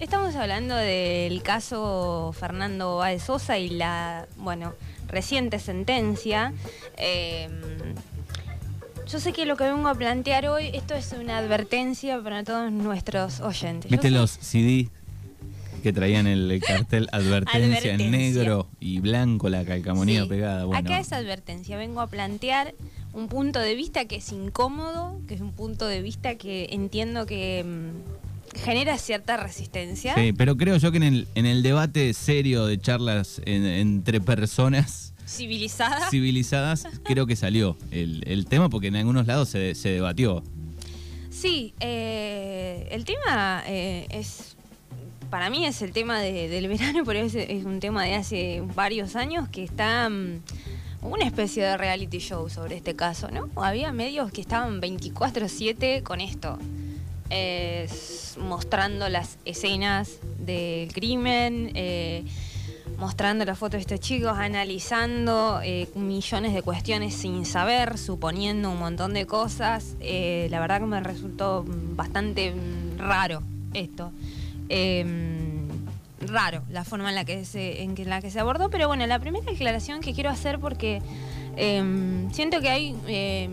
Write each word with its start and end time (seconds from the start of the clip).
Estamos 0.00 0.36
hablando 0.36 0.76
del 0.76 1.42
caso 1.42 2.32
Fernando 2.38 2.98
Báez 2.98 3.24
Sosa 3.24 3.58
y 3.58 3.68
la, 3.70 4.28
bueno, 4.36 4.74
reciente 5.08 5.58
sentencia. 5.58 6.52
Eh, 6.96 7.48
yo 9.08 9.18
sé 9.18 9.32
que 9.32 9.44
lo 9.44 9.56
que 9.56 9.64
vengo 9.64 9.88
a 9.88 9.94
plantear 9.94 10.46
hoy, 10.46 10.70
esto 10.72 10.94
es 10.94 11.12
una 11.18 11.38
advertencia 11.38 12.20
para 12.22 12.44
todos 12.44 12.70
nuestros 12.70 13.40
oyentes. 13.40 13.90
¿Viste 13.90 14.10
los 14.10 14.30
CD 14.30 14.88
que 15.82 15.92
traían 15.92 16.26
el 16.28 16.62
cartel 16.64 17.08
advertencia, 17.12 17.94
en 17.94 18.10
negro 18.12 18.68
y 18.78 19.00
blanco, 19.00 19.48
la 19.48 19.64
calcamonía 19.64 20.22
Sí. 20.22 20.28
pegada? 20.28 20.64
Bueno, 20.64 20.78
Acá 20.78 21.00
es 21.00 21.12
advertencia, 21.12 21.76
vengo 21.76 22.00
a 22.00 22.06
plantear 22.06 22.74
un 23.14 23.26
punto 23.28 23.58
de 23.58 23.74
vista 23.74 24.04
que 24.04 24.16
es 24.16 24.30
incómodo, 24.30 25.20
que 25.26 25.34
es 25.34 25.40
un 25.40 25.52
punto 25.52 25.86
de 25.86 26.02
vista 26.02 26.36
que 26.36 26.68
entiendo 26.70 27.26
que 27.26 27.64
mm, 27.64 28.27
genera 28.54 28.98
cierta 28.98 29.36
resistencia. 29.36 30.14
Sí, 30.14 30.32
pero 30.32 30.56
creo 30.56 30.76
yo 30.76 30.90
que 30.90 30.96
en 30.98 31.02
el, 31.02 31.28
en 31.34 31.46
el 31.46 31.62
debate 31.62 32.12
serio 32.14 32.66
de 32.66 32.78
charlas 32.80 33.40
en- 33.44 33.64
entre 33.66 34.20
personas 34.20 35.14
Civilizada. 35.26 36.08
civilizadas, 36.10 36.86
creo 37.04 37.26
que 37.26 37.36
salió 37.36 37.76
el, 37.90 38.22
el 38.26 38.46
tema 38.46 38.68
porque 38.70 38.86
en 38.88 38.96
algunos 38.96 39.26
lados 39.26 39.48
se, 39.50 39.74
se 39.74 39.90
debatió. 39.90 40.42
Sí, 41.30 41.74
eh, 41.80 42.88
el 42.90 43.04
tema 43.04 43.62
eh, 43.66 44.06
es, 44.10 44.56
para 45.30 45.50
mí 45.50 45.66
es 45.66 45.82
el 45.82 45.92
tema 45.92 46.20
de- 46.20 46.48
del 46.48 46.68
verano, 46.68 47.02
pero 47.06 47.20
es, 47.20 47.34
es 47.34 47.64
un 47.64 47.78
tema 47.80 48.04
de 48.04 48.14
hace 48.14 48.62
varios 48.74 49.14
años 49.16 49.48
que 49.48 49.62
está 49.64 50.08
mm, 50.08 50.40
una 51.02 51.24
especie 51.24 51.62
de 51.62 51.76
reality 51.76 52.18
show 52.18 52.48
sobre 52.48 52.76
este 52.76 52.96
caso, 52.96 53.28
¿no? 53.30 53.48
Había 53.62 53.92
medios 53.92 54.32
que 54.32 54.40
estaban 54.40 54.80
24/7 54.80 56.02
con 56.02 56.20
esto, 56.20 56.58
mostrando 58.38 59.08
las 59.08 59.38
escenas 59.44 60.18
del 60.38 60.92
crimen. 60.92 61.72
eh, 61.74 62.24
mostrando 62.98 63.44
la 63.44 63.54
foto 63.54 63.76
de 63.76 63.80
estos 63.82 64.00
chicos, 64.00 64.32
analizando 64.36 65.60
eh, 65.62 65.88
millones 65.94 66.52
de 66.52 66.62
cuestiones 66.62 67.14
sin 67.14 67.46
saber, 67.46 67.96
suponiendo 67.96 68.70
un 68.70 68.78
montón 68.78 69.14
de 69.14 69.24
cosas. 69.24 69.94
Eh, 70.00 70.48
la 70.50 70.58
verdad 70.58 70.80
que 70.80 70.86
me 70.86 71.00
resultó 71.00 71.64
bastante 71.94 72.52
raro 72.98 73.42
esto. 73.72 74.10
Eh, 74.68 75.06
raro 76.26 76.62
la 76.70 76.84
forma 76.84 77.10
en 77.10 77.14
la 77.14 77.24
que 77.24 77.44
se, 77.44 77.82
en 77.82 77.94
la 78.08 78.20
que 78.20 78.30
se 78.30 78.40
abordó, 78.40 78.68
pero 78.70 78.88
bueno, 78.88 79.06
la 79.06 79.20
primera 79.20 79.50
aclaración 79.50 80.00
que 80.00 80.12
quiero 80.12 80.30
hacer 80.30 80.58
porque 80.58 81.00
eh, 81.56 82.26
siento 82.32 82.60
que 82.60 82.68
hay 82.68 82.96
eh, 83.06 83.48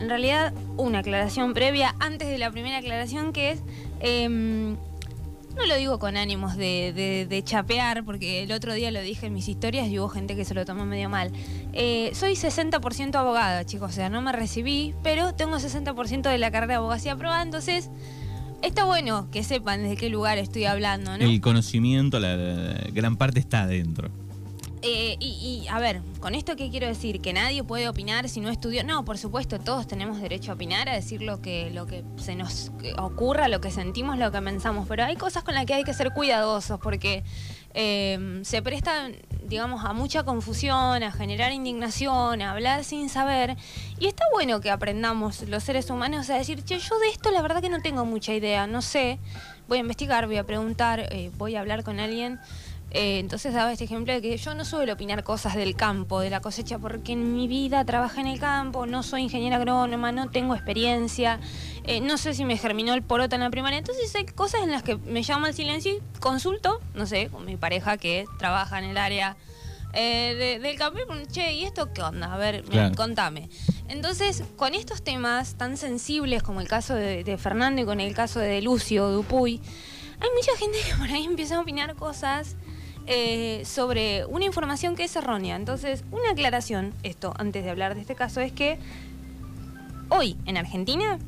en 0.00 0.08
realidad 0.08 0.52
una 0.76 1.00
aclaración 1.00 1.54
previa 1.54 1.94
antes 2.00 2.28
de 2.28 2.38
la 2.38 2.50
primera 2.50 2.78
aclaración 2.78 3.32
que 3.32 3.52
es 3.52 3.62
em, 4.00 4.76
no 5.56 5.66
lo 5.68 5.76
digo 5.76 6.00
con 6.00 6.16
ánimos 6.16 6.56
de, 6.56 6.92
de- 6.92 7.26
de 7.26 7.44
chapear, 7.44 8.04
porque 8.04 8.42
el 8.42 8.50
otro 8.50 8.74
día 8.74 8.90
lo 8.90 9.00
dije 9.00 9.26
en 9.26 9.34
mis 9.34 9.48
historias 9.48 9.86
y 9.88 9.98
hubo 10.00 10.08
gente 10.08 10.34
que 10.34 10.44
se 10.44 10.52
lo 10.52 10.64
tomó 10.64 10.84
medio 10.84 11.08
mal. 11.08 11.30
Eh, 11.72 12.10
soy 12.14 12.32
60% 12.32 13.14
abogada, 13.14 13.64
chicos, 13.64 13.90
o 13.90 13.94
sea, 13.94 14.08
no 14.08 14.20
me 14.20 14.32
recibí, 14.32 14.94
pero 15.04 15.32
tengo 15.34 15.56
60% 15.58 16.22
de 16.22 16.38
la 16.38 16.50
carrera 16.50 16.72
de 16.72 16.78
abogacía 16.78 17.12
aprobada, 17.12 17.40
entonces 17.42 17.88
está 18.62 18.84
bueno 18.84 19.28
que 19.30 19.44
sepan 19.44 19.84
de 19.88 19.96
qué 19.96 20.08
lugar 20.08 20.38
estoy 20.38 20.64
hablando, 20.64 21.16
¿no? 21.16 21.24
El 21.24 21.40
conocimiento, 21.40 22.18
la 22.18 22.34
gran 22.92 23.16
parte 23.16 23.38
está 23.38 23.62
adentro. 23.62 24.10
Eh, 24.86 25.16
y, 25.18 25.62
y, 25.64 25.68
a 25.68 25.78
ver, 25.78 26.02
con 26.20 26.34
esto 26.34 26.56
qué 26.56 26.68
quiero 26.68 26.86
decir, 26.86 27.22
que 27.22 27.32
nadie 27.32 27.64
puede 27.64 27.88
opinar 27.88 28.28
si 28.28 28.40
no 28.40 28.50
estudió. 28.50 28.84
No, 28.84 29.02
por 29.02 29.16
supuesto, 29.16 29.58
todos 29.58 29.86
tenemos 29.86 30.20
derecho 30.20 30.52
a 30.52 30.56
opinar, 30.56 30.90
a 30.90 30.92
decir 30.92 31.22
lo 31.22 31.40
que, 31.40 31.70
lo 31.70 31.86
que 31.86 32.04
se 32.16 32.34
nos 32.34 32.70
ocurra, 32.98 33.48
lo 33.48 33.62
que 33.62 33.70
sentimos, 33.70 34.18
lo 34.18 34.30
que 34.30 34.42
pensamos. 34.42 34.86
Pero 34.86 35.04
hay 35.04 35.16
cosas 35.16 35.42
con 35.42 35.54
las 35.54 35.64
que 35.64 35.72
hay 35.72 35.84
que 35.84 35.94
ser 35.94 36.12
cuidadosos 36.12 36.78
porque 36.80 37.24
eh, 37.72 38.40
se 38.42 38.60
presta, 38.60 39.08
digamos, 39.44 39.86
a 39.86 39.94
mucha 39.94 40.22
confusión, 40.22 41.02
a 41.02 41.10
generar 41.10 41.52
indignación, 41.52 42.42
a 42.42 42.50
hablar 42.50 42.84
sin 42.84 43.08
saber. 43.08 43.56
Y 43.98 44.06
está 44.06 44.24
bueno 44.34 44.60
que 44.60 44.70
aprendamos 44.70 45.48
los 45.48 45.64
seres 45.64 45.88
humanos 45.88 46.28
a 46.28 46.36
decir, 46.36 46.62
che, 46.62 46.78
yo 46.78 46.98
de 46.98 47.08
esto 47.08 47.30
la 47.30 47.40
verdad 47.40 47.62
que 47.62 47.70
no 47.70 47.80
tengo 47.80 48.04
mucha 48.04 48.34
idea, 48.34 48.66
no 48.66 48.82
sé. 48.82 49.18
Voy 49.66 49.78
a 49.78 49.80
investigar, 49.80 50.26
voy 50.26 50.36
a 50.36 50.44
preguntar, 50.44 51.00
eh, 51.10 51.30
voy 51.38 51.56
a 51.56 51.60
hablar 51.60 51.84
con 51.84 52.00
alguien. 52.00 52.38
Eh, 52.96 53.18
entonces 53.18 53.52
daba 53.52 53.72
este 53.72 53.84
ejemplo 53.84 54.12
de 54.12 54.22
que 54.22 54.36
yo 54.36 54.54
no 54.54 54.64
suelo 54.64 54.92
opinar 54.92 55.24
cosas 55.24 55.56
del 55.56 55.74
campo, 55.74 56.20
de 56.20 56.30
la 56.30 56.40
cosecha, 56.40 56.78
porque 56.78 57.12
en 57.12 57.34
mi 57.34 57.48
vida 57.48 57.84
trabajé 57.84 58.20
en 58.20 58.28
el 58.28 58.38
campo, 58.38 58.86
no 58.86 59.02
soy 59.02 59.22
ingeniera 59.22 59.56
agrónoma, 59.56 60.12
no 60.12 60.30
tengo 60.30 60.54
experiencia, 60.54 61.40
eh, 61.82 62.00
no 62.00 62.16
sé 62.18 62.34
si 62.34 62.44
me 62.44 62.56
germinó 62.56 62.94
el 62.94 63.02
poroto 63.02 63.34
en 63.34 63.40
la 63.40 63.50
primaria. 63.50 63.78
Entonces 63.80 64.14
hay 64.14 64.24
cosas 64.26 64.62
en 64.62 64.70
las 64.70 64.84
que 64.84 64.96
me 64.96 65.22
llamo 65.22 65.46
al 65.46 65.54
silencio 65.54 65.92
y 65.96 66.18
consulto, 66.20 66.80
no 66.94 67.04
sé, 67.06 67.30
con 67.30 67.44
mi 67.44 67.56
pareja 67.56 67.96
que 67.96 68.26
trabaja 68.38 68.78
en 68.78 68.84
el 68.84 68.96
área 68.96 69.36
eh, 69.96 70.34
de- 70.36 70.58
del 70.58 70.76
campo 70.76 70.98
che, 71.30 71.52
¿y 71.52 71.62
esto 71.64 71.92
qué 71.92 72.02
onda? 72.02 72.32
A 72.32 72.36
ver, 72.36 72.62
Claro. 72.64 72.94
contame. 72.96 73.48
Entonces, 73.88 74.42
con 74.56 74.74
estos 74.74 75.02
temas 75.02 75.54
tan 75.54 75.76
sensibles 75.76 76.42
como 76.42 76.60
el 76.60 76.66
caso 76.68 76.94
de, 76.94 77.22
de 77.22 77.38
Fernando 77.38 77.82
y 77.82 77.84
con 77.84 78.00
el 78.00 78.12
caso 78.14 78.40
de 78.40 78.60
Lucio 78.60 79.08
Dupuy, 79.10 79.60
hay 80.20 80.28
mucha 80.36 80.56
gente 80.58 80.78
que 80.88 80.94
por 80.96 81.08
ahí 81.08 81.24
empieza 81.24 81.56
a 81.56 81.60
opinar 81.60 81.94
cosas 81.94 82.56
eh, 83.06 83.62
sobre 83.64 84.24
una 84.26 84.44
información 84.44 84.96
que 84.96 85.04
es 85.04 85.16
errónea. 85.16 85.56
Entonces, 85.56 86.04
una 86.10 86.30
aclaración, 86.30 86.94
esto 87.02 87.34
antes 87.38 87.64
de 87.64 87.70
hablar 87.70 87.94
de 87.94 88.00
este 88.00 88.14
caso, 88.14 88.40
es 88.40 88.52
que 88.52 88.78
hoy 90.08 90.36
en 90.46 90.56
Argentina 90.56 91.18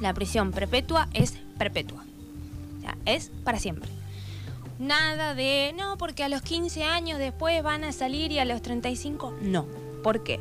la 0.00 0.14
prisión 0.14 0.52
perpetua 0.52 1.08
es 1.12 1.38
perpetua. 1.58 2.04
O 2.78 2.80
sea, 2.80 2.96
es 3.04 3.30
para 3.44 3.58
siempre. 3.58 3.90
Nada 4.78 5.34
de, 5.34 5.74
no, 5.76 5.98
porque 5.98 6.24
a 6.24 6.28
los 6.28 6.40
15 6.40 6.84
años 6.84 7.18
después 7.18 7.62
van 7.62 7.84
a 7.84 7.92
salir 7.92 8.32
y 8.32 8.38
a 8.38 8.44
los 8.44 8.62
35, 8.62 9.34
no. 9.42 9.66
¿Por 10.02 10.22
qué? 10.22 10.40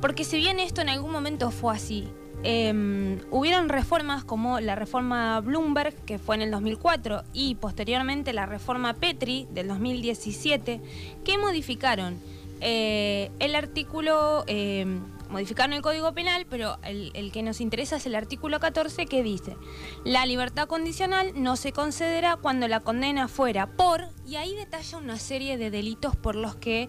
Porque 0.00 0.24
si 0.24 0.36
bien 0.36 0.58
esto 0.58 0.80
en 0.80 0.88
algún 0.88 1.12
momento 1.12 1.50
fue 1.50 1.74
así, 1.74 2.08
eh, 2.44 3.18
hubieron 3.30 3.68
reformas 3.68 4.24
como 4.24 4.60
la 4.60 4.74
reforma 4.74 5.40
Bloomberg, 5.40 5.94
que 6.04 6.18
fue 6.18 6.36
en 6.36 6.42
el 6.42 6.50
2004, 6.50 7.24
y 7.32 7.56
posteriormente 7.56 8.32
la 8.32 8.46
reforma 8.46 8.94
Petri 8.94 9.46
del 9.50 9.68
2017, 9.68 10.80
que 11.24 11.38
modificaron 11.38 12.18
eh, 12.60 13.30
el 13.38 13.54
artículo, 13.54 14.44
eh, 14.46 14.86
modificaron 15.30 15.72
el 15.72 15.82
Código 15.82 16.12
Penal, 16.12 16.46
pero 16.48 16.78
el, 16.82 17.30
que 17.32 17.42
nos 17.42 17.60
interesa 17.60 17.96
es 17.96 18.06
el 18.06 18.14
artículo 18.14 18.58
14 18.60 19.06
que 19.06 19.22
dice, 19.22 19.56
la 20.04 20.26
libertad 20.26 20.66
condicional 20.66 21.32
no 21.36 21.56
se 21.56 21.72
concederá 21.72 22.36
cuando 22.36 22.66
la 22.66 22.80
condena 22.80 23.28
fuera 23.28 23.66
por, 23.66 24.08
y 24.26 24.36
ahí 24.36 24.54
detalla 24.54 24.98
una 24.98 25.18
serie 25.18 25.58
de 25.58 25.70
delitos 25.70 26.16
por 26.16 26.34
los 26.34 26.56
que 26.56 26.88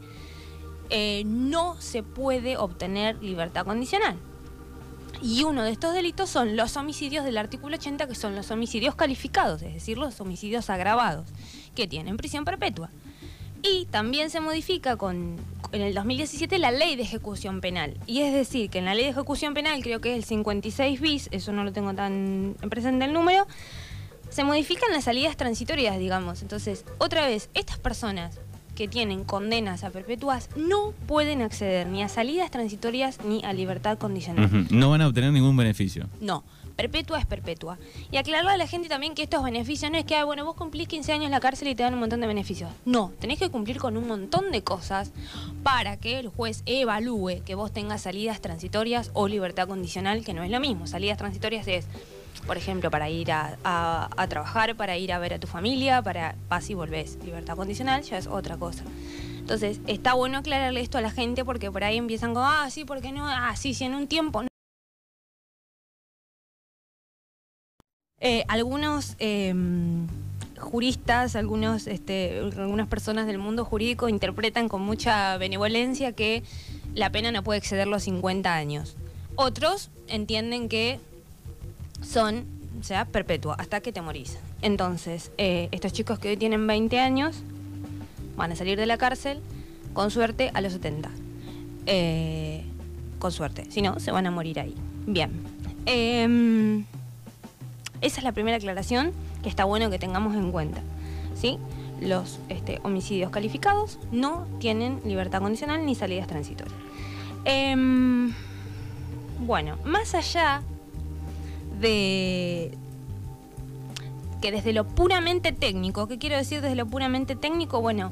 eh, 0.89 1.23
no 1.25 1.79
se 1.79 2.01
puede 2.01 2.57
obtener 2.57 3.21
libertad 3.21 3.65
condicional. 3.65 4.17
Y 5.21 5.43
uno 5.43 5.63
de 5.63 5.71
estos 5.71 5.93
delitos 5.93 6.29
son 6.29 6.55
los 6.55 6.77
homicidios 6.77 7.25
del 7.25 7.37
artículo 7.37 7.75
80, 7.75 8.07
que 8.07 8.15
son 8.15 8.35
los 8.35 8.51
homicidios 8.51 8.95
calificados, 8.95 9.61
es 9.61 9.73
decir, 9.73 9.97
los 9.97 10.19
homicidios 10.21 10.69
agravados, 10.69 11.27
que 11.75 11.87
tienen 11.87 12.15
prisión 12.15 12.45
perpetua. 12.45 12.89
Y 13.61 13.85
también 13.85 14.29
se 14.29 14.39
modifica 14.39 14.95
con, 14.95 15.35
en 15.73 15.81
el 15.81 15.93
2017 15.93 16.57
la 16.57 16.71
ley 16.71 16.95
de 16.95 17.03
ejecución 17.03 17.59
penal. 17.59 17.97
Y 18.05 18.21
es 18.21 18.33
decir, 18.33 18.69
que 18.69 18.79
en 18.79 18.85
la 18.85 18.95
ley 18.95 19.03
de 19.03 19.09
ejecución 19.11 19.53
penal, 19.53 19.83
creo 19.83 19.99
que 19.99 20.11
es 20.11 20.17
el 20.17 20.23
56 20.23 21.01
bis, 21.01 21.27
eso 21.31 21.51
no 21.51 21.65
lo 21.65 21.73
tengo 21.73 21.93
tan 21.93 22.55
en 22.61 22.69
presente 22.69 23.03
el 23.03 23.11
número, 23.11 23.45
se 24.29 24.45
modifican 24.45 24.91
las 24.91 25.03
salidas 25.03 25.35
transitorias, 25.35 25.99
digamos. 25.99 26.41
Entonces, 26.41 26.85
otra 26.97 27.25
vez, 27.25 27.49
estas 27.53 27.77
personas 27.77 28.39
que 28.79 28.87
tienen 28.87 29.25
condenas 29.25 29.83
a 29.83 29.89
perpetuas 29.89 30.49
no 30.55 30.93
pueden 31.05 31.41
acceder 31.41 31.85
ni 31.87 32.01
a 32.01 32.07
salidas 32.07 32.49
transitorias 32.49 33.19
ni 33.25 33.43
a 33.43 33.51
libertad 33.51 33.97
condicional. 33.97 34.67
No 34.71 34.89
van 34.89 35.01
a 35.01 35.07
obtener 35.09 35.33
ningún 35.33 35.57
beneficio. 35.57 36.07
No, 36.21 36.45
perpetua 36.77 37.19
es 37.19 37.25
perpetua. 37.25 37.77
Y 38.09 38.15
aclararle 38.15 38.51
a 38.51 38.57
la 38.57 38.67
gente 38.67 38.87
también 38.87 39.15
que 39.15 39.23
estos 39.23 39.43
beneficios 39.43 39.91
no 39.91 39.97
es 39.97 40.05
que, 40.05 40.15
ah, 40.15 40.23
bueno, 40.23 40.45
vos 40.45 40.55
cumplís 40.55 40.87
15 40.87 41.11
años 41.11 41.25
en 41.25 41.31
la 41.31 41.41
cárcel 41.41 41.67
y 41.67 41.75
te 41.75 41.83
dan 41.83 41.93
un 41.93 41.99
montón 41.99 42.21
de 42.21 42.27
beneficios. 42.27 42.71
No, 42.85 43.11
tenés 43.19 43.37
que 43.37 43.49
cumplir 43.49 43.79
con 43.79 43.97
un 43.97 44.07
montón 44.07 44.49
de 44.49 44.63
cosas 44.63 45.11
para 45.61 45.97
que 45.97 46.17
el 46.17 46.29
juez 46.29 46.63
evalúe 46.65 47.43
que 47.45 47.55
vos 47.55 47.73
tengas 47.73 48.03
salidas 48.03 48.39
transitorias 48.39 49.11
o 49.13 49.27
libertad 49.27 49.67
condicional, 49.67 50.23
que 50.23 50.33
no 50.33 50.41
es 50.41 50.51
lo 50.51 50.61
mismo. 50.61 50.87
Salidas 50.87 51.17
transitorias 51.17 51.67
es, 51.67 51.85
por 52.47 52.57
ejemplo, 52.57 52.89
para 52.91 53.09
ir 53.09 53.31
a, 53.31 53.57
a- 53.63 54.27
trabajar, 54.27 54.75
para 54.75 54.97
ir 54.97 55.11
a 55.13 55.19
ver 55.19 55.33
a 55.33 55.39
tu 55.39 55.47
familia, 55.47 56.01
para 56.01 56.35
vas 56.49 56.69
y 56.69 56.73
volvés. 56.73 57.17
Libertad 57.23 57.55
condicional 57.55 58.01
ya 58.03 58.17
es 58.17 58.27
otra 58.27 58.57
cosa. 58.57 58.83
Entonces, 59.39 59.79
está 59.87 60.13
bueno 60.13 60.37
aclararle 60.37 60.81
esto 60.81 60.97
a 60.97 61.01
la 61.01 61.11
gente 61.11 61.43
porque 61.43 61.71
por 61.71 61.83
ahí 61.83 61.97
empiezan 61.97 62.33
con, 62.33 62.43
ah, 62.45 62.67
sí, 62.69 62.85
¿por 62.85 63.01
qué 63.01 63.11
no? 63.11 63.27
Ah, 63.27 63.55
sí, 63.55 63.73
si 63.73 63.83
en 63.85 63.95
un 63.95 64.07
tiempo 64.07 64.43
Eh, 68.21 68.43
algunos 68.49 69.15
eh, 69.19 69.53
juristas, 70.59 71.35
algunos, 71.37 71.87
este, 71.87 72.39
algunas 72.57 72.87
personas 72.87 73.27
del 73.27 73.37
mundo 73.37 73.63
jurídico 73.63 74.09
interpretan 74.09 74.67
con 74.67 74.81
mucha 74.81 75.37
benevolencia 75.37 76.11
que 76.11 76.43
la 76.93 77.11
pena 77.11 77.31
no 77.31 77.43
puede 77.43 77.59
exceder 77.59 77.87
los 77.87 78.03
50 78.03 78.53
años. 78.53 78.97
Otros 79.35 79.89
entienden 80.07 80.67
que 80.67 80.99
son 82.01 82.45
o 82.79 82.83
sea, 82.83 83.05
perpetua, 83.05 83.55
hasta 83.59 83.81
que 83.81 83.91
te 83.91 84.01
morís. 84.01 84.37
Entonces, 84.61 85.31
eh, 85.37 85.67
estos 85.71 85.91
chicos 85.93 86.19
que 86.19 86.29
hoy 86.29 86.37
tienen 86.37 86.65
20 86.65 86.99
años 86.99 87.43
van 88.37 88.51
a 88.51 88.55
salir 88.55 88.79
de 88.79 88.85
la 88.85 88.97
cárcel, 88.97 89.41
con 89.93 90.11
suerte, 90.11 90.51
a 90.53 90.61
los 90.61 90.73
70. 90.73 91.09
Eh, 91.85 92.63
con 93.19 93.31
suerte, 93.31 93.65
si 93.69 93.81
no, 93.81 93.99
se 93.99 94.11
van 94.11 94.27
a 94.27 94.31
morir 94.31 94.59
ahí. 94.59 94.75
Bien. 95.05 95.31
Em, 95.85 96.85
esa 98.01 98.19
es 98.19 98.23
la 98.23 98.31
primera 98.31 98.57
aclaración 98.57 99.11
que 99.43 99.49
está 99.49 99.65
bueno 99.65 99.89
que 99.89 99.99
tengamos 99.99 100.35
en 100.35 100.51
cuenta. 100.51 100.81
¿sí? 101.35 101.57
Los 101.99 102.39
este, 102.47 102.79
homicidios 102.83 103.29
calificados 103.29 103.99
no 104.11 104.47
tienen 104.59 105.01
libertad 105.03 105.41
condicional 105.41 105.85
ni 105.85 105.95
salidas 105.95 106.27
transitorias. 106.27 106.77
Em, 107.43 108.33
bueno, 109.45 109.77
más 109.83 110.15
allá 110.15 110.61
de 111.79 112.77
que 114.41 114.51
desde 114.51 114.73
lo 114.73 114.85
puramente 114.85 115.51
técnico, 115.51 116.07
¿qué 116.07 116.17
quiero 116.17 116.37
decir 116.37 116.61
desde 116.61 116.75
lo 116.75 116.85
puramente 116.85 117.35
técnico? 117.35 117.81
Bueno, 117.81 118.11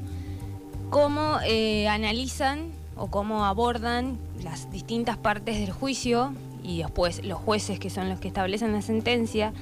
cómo 0.90 1.38
eh, 1.44 1.88
analizan 1.88 2.70
o 2.96 3.08
cómo 3.08 3.44
abordan 3.44 4.18
las 4.42 4.70
distintas 4.70 5.16
partes 5.16 5.58
del 5.58 5.70
juicio 5.70 6.34
y 6.62 6.78
después 6.78 7.24
los 7.24 7.38
jueces 7.38 7.78
que 7.78 7.90
son 7.90 8.08
los 8.08 8.20
que 8.20 8.28
establecen 8.28 8.72
la 8.72 8.82
sentencia, 8.82 9.52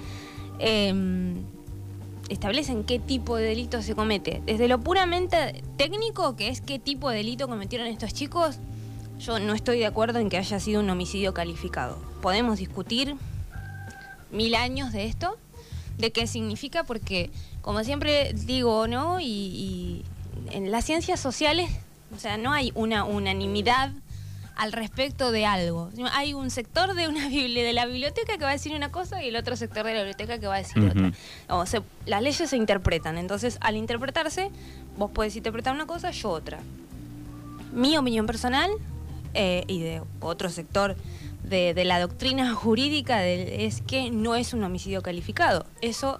em, 0.58 1.36
establecen 2.28 2.84
qué 2.84 2.98
tipo 2.98 3.36
de 3.36 3.44
delito 3.44 3.82
se 3.82 3.94
comete. 3.94 4.42
Desde 4.46 4.66
lo 4.66 4.80
puramente 4.80 5.62
técnico, 5.76 6.34
que 6.34 6.48
es 6.48 6.60
qué 6.60 6.78
tipo 6.78 7.10
de 7.10 7.18
delito 7.18 7.46
cometieron 7.48 7.86
estos 7.86 8.12
chicos, 8.12 8.58
yo 9.20 9.38
no 9.38 9.54
estoy 9.54 9.78
de 9.78 9.86
acuerdo 9.86 10.18
en 10.18 10.28
que 10.28 10.36
haya 10.36 10.58
sido 10.58 10.80
un 10.80 10.90
homicidio 10.90 11.32
calificado. 11.32 11.98
Podemos 12.20 12.58
discutir 12.58 13.16
mil 14.30 14.54
años 14.54 14.92
de 14.92 15.06
esto, 15.06 15.36
de 15.98 16.12
qué 16.12 16.26
significa, 16.26 16.84
porque 16.84 17.30
como 17.62 17.82
siempre 17.84 18.32
digo, 18.34 18.86
¿no? 18.86 19.20
Y, 19.20 20.04
en 20.50 20.70
las 20.70 20.84
ciencias 20.84 21.18
sociales, 21.18 21.70
o 22.14 22.18
sea, 22.18 22.36
no 22.36 22.52
hay 22.52 22.70
una 22.74 23.04
unanimidad 23.04 23.90
al 24.54 24.72
respecto 24.72 25.32
de 25.32 25.46
algo. 25.46 25.90
Hay 26.12 26.34
un 26.34 26.50
sector 26.50 26.94
de 26.94 27.08
una 27.08 27.28
de 27.30 27.72
la 27.72 27.86
biblioteca 27.86 28.36
que 28.36 28.44
va 28.44 28.50
a 28.50 28.52
decir 28.52 28.74
una 28.74 28.92
cosa 28.92 29.24
y 29.24 29.28
el 29.28 29.36
otro 29.36 29.56
sector 29.56 29.84
de 29.84 29.94
la 29.94 30.00
biblioteca 30.00 30.38
que 30.38 30.46
va 30.46 30.54
a 30.54 30.58
decir 30.58 30.84
otra. 30.84 31.12
O 31.48 31.66
sea, 31.66 31.82
las 32.04 32.22
leyes 32.22 32.48
se 32.48 32.56
interpretan, 32.56 33.18
entonces 33.18 33.58
al 33.60 33.76
interpretarse, 33.76 34.50
vos 34.96 35.10
podés 35.10 35.34
interpretar 35.36 35.74
una 35.74 35.86
cosa, 35.86 36.10
yo 36.10 36.30
otra. 36.30 36.60
Mi 37.72 37.96
opinión 37.96 38.26
personal 38.26 38.70
eh, 39.34 39.64
y 39.66 39.80
de 39.80 40.02
otro 40.20 40.48
sector 40.48 40.96
de, 41.48 41.84
la 41.84 42.00
doctrina 42.00 42.54
jurídica 42.54 43.24
es 43.24 43.82
que 43.82 44.10
no 44.10 44.34
es 44.34 44.52
un 44.52 44.64
homicidio 44.64 45.02
calificado. 45.02 45.66
Eso 45.80 46.18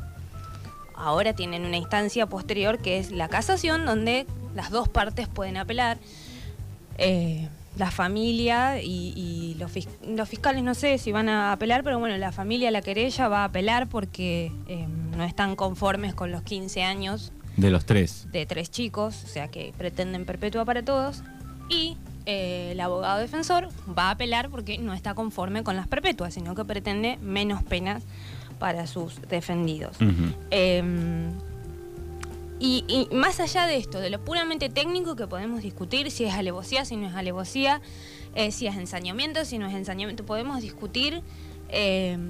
ahora 0.94 1.34
tienen 1.34 1.64
una 1.64 1.76
instancia 1.76 2.26
posterior 2.26 2.78
que 2.78 2.98
es 2.98 3.10
la 3.10 3.28
casación, 3.28 3.84
donde 3.84 4.26
las 4.54 4.70
dos 4.70 4.88
partes 4.88 5.28
pueden 5.28 5.56
apelar. 5.56 5.98
Eh, 6.98 7.48
la 7.76 7.90
familia 7.90 8.80
y, 8.82 9.54
los, 9.58 9.70
fiscales 10.28 10.62
no 10.62 10.74
sé 10.74 10.96
si 10.96 11.12
van 11.12 11.28
a 11.28 11.52
apelar, 11.52 11.84
pero 11.84 11.98
bueno, 11.98 12.16
la 12.16 12.32
familia, 12.32 12.70
la 12.70 12.80
querella 12.80 13.28
va 13.28 13.42
a 13.42 13.44
apelar 13.44 13.86
porque 13.86 14.50
eh, 14.66 14.86
no 15.14 15.24
están 15.24 15.56
conformes 15.56 16.14
con 16.14 16.32
los 16.32 16.42
15 16.42 16.82
años. 16.82 17.32
De 17.56 17.70
los 17.70 17.84
tres. 17.84 18.28
De 18.32 18.46
tres 18.46 18.70
chicos, 18.70 19.24
o 19.24 19.28
sea 19.28 19.48
que 19.48 19.74
pretenden 19.76 20.24
perpetua 20.24 20.64
para 20.64 20.82
todos. 20.82 21.22
Y 21.68 21.96
eh, 22.28 22.70
el 22.72 22.80
abogado 22.80 23.20
defensor 23.20 23.68
va 23.96 24.08
a 24.08 24.10
apelar 24.10 24.50
porque 24.50 24.78
no 24.78 24.92
está 24.92 25.14
conforme 25.14 25.62
con 25.62 25.76
las 25.76 25.86
perpetuas, 25.86 26.34
sino 26.34 26.56
que 26.56 26.64
pretende 26.64 27.18
menos 27.22 27.62
penas 27.62 28.02
para 28.58 28.88
sus 28.88 29.22
defendidos. 29.28 29.96
Em, 30.50 31.30
y, 32.58 33.06
más 33.12 33.38
allá 33.38 33.68
de 33.68 33.76
esto, 33.76 34.00
de 34.00 34.10
lo 34.10 34.24
puramente 34.24 34.68
técnico 34.68 35.14
que 35.14 35.28
podemos 35.28 35.62
discutir, 35.62 36.10
si 36.10 36.24
es 36.24 36.34
alevosía, 36.34 36.84
si 36.84 36.96
no 36.96 37.06
es 37.06 37.14
alevosía, 37.14 37.80
eh, 38.34 38.50
si 38.50 38.66
es 38.66 38.76
ensañamiento, 38.76 39.44
si 39.44 39.58
no 39.58 39.68
es 39.68 39.74
ensañamiento, 39.74 40.26
podemos 40.26 40.60
discutir. 40.60 41.22
Em, 41.68 42.20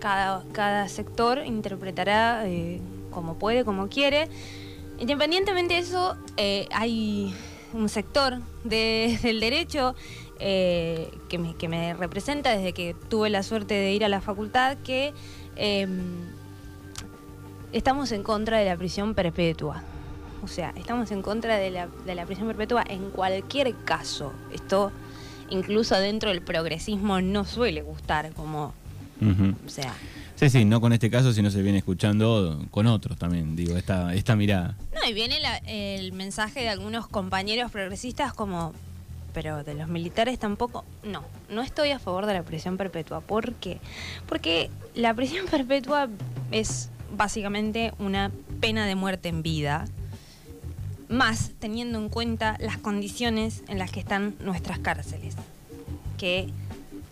cada, 0.00 0.44
cada 0.52 0.88
sector 0.88 1.44
interpretará 1.46 2.46
eh, 2.46 2.78
como 3.10 3.38
puede, 3.38 3.64
como 3.64 3.88
quiere. 3.88 4.28
Independientemente 4.98 5.74
de 5.74 5.80
eso, 5.80 6.16
hay 6.72 7.34
un 7.72 7.88
sector 7.88 8.40
del 8.64 9.40
derecho 9.40 9.94
eh, 10.38 11.10
que, 11.28 11.68
me, 11.68 11.94
representa 11.94 12.56
desde 12.56 12.72
que 12.72 12.94
tuve 13.08 13.30
la 13.30 13.42
suerte 13.42 13.74
de 13.74 13.92
ir 13.92 14.04
a 14.04 14.08
la 14.08 14.20
facultad, 14.20 14.78
que 14.78 15.12
em, 15.56 16.00
estamos 17.72 18.12
en 18.12 18.22
contra 18.22 18.58
de 18.58 18.64
la 18.64 18.76
prisión 18.76 19.14
perpetua. 19.14 19.82
O 20.42 20.48
sea, 20.48 20.72
estamos 20.76 21.10
en 21.10 21.20
contra 21.20 21.58
de 21.58 21.70
la, 21.70 21.88
de 22.06 22.14
la 22.14 22.24
prisión 22.24 22.46
perpetua 22.46 22.82
en 22.88 23.10
cualquier 23.10 23.74
caso. 23.84 24.32
Esto, 24.52 24.90
incluso 25.50 25.98
dentro 25.98 26.30
del 26.30 26.40
progresismo, 26.40 27.20
no 27.20 27.44
suele 27.44 27.82
gustar 27.82 28.32
como... 28.32 28.72
O 29.66 29.68
sea... 29.68 29.92
Sí, 30.40 30.48
sí, 30.48 30.64
no 30.64 30.80
con 30.80 30.94
este 30.94 31.10
caso, 31.10 31.34
sino 31.34 31.50
se 31.50 31.60
viene 31.60 31.76
escuchando 31.76 32.64
con 32.70 32.86
otros 32.86 33.18
también, 33.18 33.56
digo, 33.56 33.76
esta, 33.76 34.14
esta 34.14 34.36
mirada. 34.36 34.74
No, 34.94 35.06
y 35.06 35.12
viene 35.12 35.38
el 35.66 36.14
mensaje 36.14 36.60
de 36.60 36.70
algunos 36.70 37.06
compañeros 37.08 37.70
progresistas 37.70 38.32
como, 38.32 38.72
pero 39.34 39.64
de 39.64 39.74
los 39.74 39.88
militares 39.88 40.38
tampoco. 40.38 40.86
No, 41.02 41.24
no 41.50 41.60
estoy 41.60 41.90
a 41.90 41.98
favor 41.98 42.24
de 42.24 42.32
la 42.32 42.42
prisión 42.42 42.78
perpetua. 42.78 43.20
¿Por 43.20 43.52
qué? 43.56 43.80
Porque 44.26 44.70
la 44.94 45.12
prisión 45.12 45.44
perpetua 45.50 46.08
es 46.50 46.88
básicamente 47.14 47.92
una 47.98 48.30
pena 48.60 48.86
de 48.86 48.94
muerte 48.94 49.28
en 49.28 49.42
vida, 49.42 49.84
más 51.10 51.50
teniendo 51.58 51.98
en 51.98 52.08
cuenta 52.08 52.56
las 52.60 52.78
condiciones 52.78 53.62
en 53.68 53.78
las 53.78 53.90
que 53.90 54.00
están 54.00 54.36
nuestras 54.40 54.78
cárceles, 54.78 55.36
que 56.16 56.48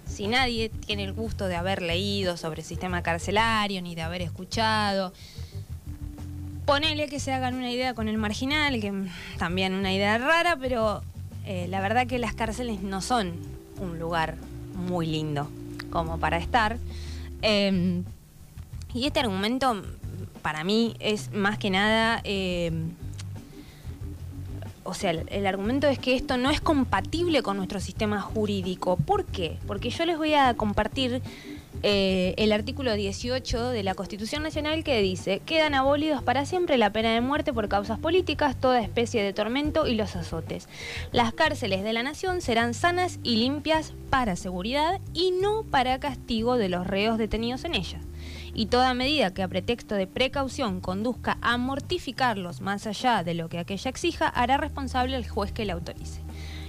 si 0.08 0.26
nadie 0.26 0.68
tiene 0.68 1.04
el 1.04 1.12
gusto 1.12 1.46
de 1.46 1.56
haber 1.56 1.82
leído 1.82 2.36
sobre 2.36 2.62
el 2.62 2.66
sistema 2.66 3.02
carcelario 3.02 3.82
ni 3.82 3.94
de 3.94 4.02
haber 4.02 4.22
escuchado, 4.22 5.12
ponele 6.64 7.08
que 7.08 7.20
se 7.20 7.32
hagan 7.32 7.54
una 7.54 7.70
idea 7.70 7.94
con 7.94 8.08
el 8.08 8.18
marginal, 8.18 8.80
que 8.80 8.92
también 9.38 9.74
una 9.74 9.92
idea 9.92 10.18
rara, 10.18 10.56
pero 10.56 11.02
eh, 11.46 11.66
la 11.68 11.80
verdad 11.80 12.06
que 12.06 12.18
las 12.18 12.34
cárceles 12.34 12.82
no 12.82 13.00
son 13.00 13.32
un 13.80 13.98
lugar 13.98 14.36
muy 14.74 15.06
lindo 15.06 15.50
como 15.90 16.18
para 16.18 16.38
estar. 16.38 16.78
Em, 17.42 18.04
y 18.92 19.06
este 19.06 19.20
argumento 19.20 19.82
para 20.42 20.64
mí 20.64 20.94
es 21.00 21.32
más 21.32 21.58
que 21.58 21.70
nada... 21.70 22.20
Em, 22.24 22.90
o 24.88 24.94
sea, 24.94 25.10
el, 25.10 25.46
argumento 25.46 25.86
es 25.86 25.98
que 25.98 26.16
esto 26.16 26.38
no 26.38 26.48
es 26.48 26.62
compatible 26.62 27.42
con 27.42 27.58
nuestro 27.58 27.78
sistema 27.78 28.22
jurídico. 28.22 28.96
¿Por 28.96 29.26
qué? 29.26 29.58
Porque 29.66 29.90
yo 29.90 30.06
les 30.06 30.16
voy 30.16 30.32
a 30.32 30.54
compartir 30.54 31.20
eh, 31.82 32.32
el 32.38 32.52
artículo 32.52 32.94
18 32.94 33.68
de 33.68 33.82
la 33.82 33.94
Constitución 33.94 34.42
Nacional 34.42 34.84
que 34.84 35.02
dice, 35.02 35.42
quedan 35.44 35.74
abolidos 35.74 36.22
para 36.22 36.46
siempre 36.46 36.78
la 36.78 36.90
pena 36.90 37.12
de 37.12 37.20
muerte 37.20 37.52
por 37.52 37.68
causas 37.68 37.98
políticas, 37.98 38.58
toda 38.58 38.80
especie 38.80 39.22
de 39.22 39.34
tormento 39.34 39.86
y 39.86 39.94
los 39.94 40.16
azotes. 40.16 40.68
Las 41.12 41.34
cárceles 41.34 41.84
de 41.84 41.92
la 41.92 42.02
nación 42.02 42.40
serán 42.40 42.72
sanas 42.72 43.18
y 43.22 43.36
limpias 43.36 43.92
para 44.08 44.36
seguridad 44.36 45.02
y 45.12 45.32
no 45.32 45.64
para 45.64 46.00
castigo 46.00 46.56
de 46.56 46.70
los 46.70 46.86
reos 46.86 47.18
detenidos 47.18 47.64
en 47.64 47.74
ellas 47.74 48.07
y 48.58 48.66
toda 48.66 48.92
medida 48.92 49.32
que 49.32 49.44
a 49.44 49.48
pretexto 49.48 49.94
de 49.94 50.08
precaución 50.08 50.80
conduzca 50.80 51.38
a 51.42 51.56
mortificarlos 51.58 52.60
más 52.60 52.88
allá 52.88 53.22
de 53.22 53.34
lo 53.34 53.48
que 53.48 53.60
aquella 53.60 53.88
exija, 53.88 54.26
hará 54.26 54.56
responsable 54.56 55.14
al 55.14 55.28
juez 55.28 55.52
que 55.52 55.64
la 55.64 55.74
autorice. 55.74 56.22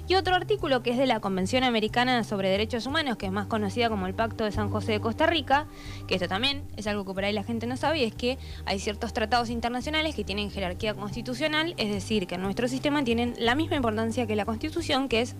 Y 0.08 0.16
otro 0.16 0.36
artículo 0.36 0.82
que 0.82 0.90
es 0.90 0.98
de 0.98 1.06
la 1.06 1.20
Convención 1.20 1.64
Americana 1.64 2.24
sobre 2.24 2.50
Derechos 2.50 2.88
Humanos, 2.88 3.18
que 3.18 3.28
es 3.28 3.32
más 3.32 3.46
conocida 3.46 3.90
como 3.90 4.08
el 4.08 4.16
Pacto 4.16 4.44
de 4.44 4.52
San 4.52 4.70
José 4.70 4.94
de 4.94 5.00
Costa 5.00 5.28
Rica, 5.28 5.68
que 6.08 6.16
esto 6.16 6.28
también 6.28 6.64
es 6.78 6.88
algo 6.88 7.06
que 7.06 7.14
por 7.14 7.24
ahí 7.24 7.32
la 7.32 7.44
gente 7.44 7.68
no 7.68 7.78
sabe, 7.78 8.00
y 8.00 8.04
es 8.06 8.16
que 8.16 8.40
hay 8.66 8.80
ciertos 8.80 9.14
tratados 9.14 9.52
internacionales 9.52 10.16
que 10.16 10.24
tienen 10.24 10.50
jerarquía 10.50 10.96
constitucional, 10.96 11.76
es 11.78 11.92
decir, 11.92 12.26
que 12.26 12.36
en 12.36 12.42
nuestro 12.42 12.68
sistema 12.68 13.04
tienen 13.04 13.36
la 13.38 13.54
misma 13.54 13.76
importancia 13.76 14.26
que 14.26 14.36
la 14.36 14.46
Constitución, 14.46 15.10
que 15.10 15.22
es 15.22 15.36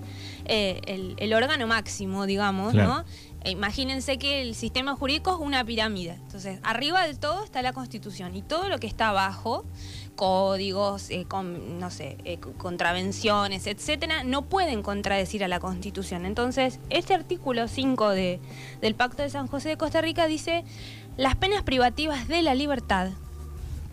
eh, 0.46 1.16
el, 1.18 1.34
órgano 1.34 1.66
máximo, 1.66 2.28
digamos, 2.28 2.76
¿no? 2.76 3.06
E 3.44 3.52
imagínense 3.52 4.18
que 4.18 4.42
el 4.42 4.54
sistema 4.54 4.96
jurídico 4.96 5.34
es 5.34 5.40
una 5.40 5.64
pirámide. 5.64 6.14
Entonces, 6.14 6.60
arriba 6.64 7.06
del 7.06 7.20
todo 7.20 7.44
está 7.44 7.62
la 7.62 7.72
Constitución 7.72 8.36
y 8.36 8.42
todo 8.42 8.68
lo 8.68 8.80
que 8.80 8.88
está 8.88 9.10
abajo, 9.10 9.64
códigos, 10.16 11.10
eh, 11.10 11.26
con, 11.26 11.80
no 11.80 11.90
sé, 11.90 12.18
eh, 12.26 12.38
contravenciones, 12.58 13.66
etcétera, 13.66 14.24
no 14.24 14.42
pueden 14.42 14.84
contradecir 14.84 15.44
a 15.46 15.48
la 15.48 15.62
Constitución. 15.62 16.26
Entonces, 16.26 16.80
este 16.90 17.14
artículo 17.14 17.70
5 17.70 18.10
de, 18.10 18.42
del 18.82 18.96
Pacto 18.96 19.24
de 19.24 19.30
San 19.30 19.48
José 19.48 19.70
de 19.70 19.78
Costa 19.78 20.02
Rica 20.02 20.28
dice: 20.28 20.66
las 21.16 21.36
penas 21.36 21.64
privativas 21.64 22.28
de 22.28 22.42
la 22.42 22.56
libertad 22.56 23.12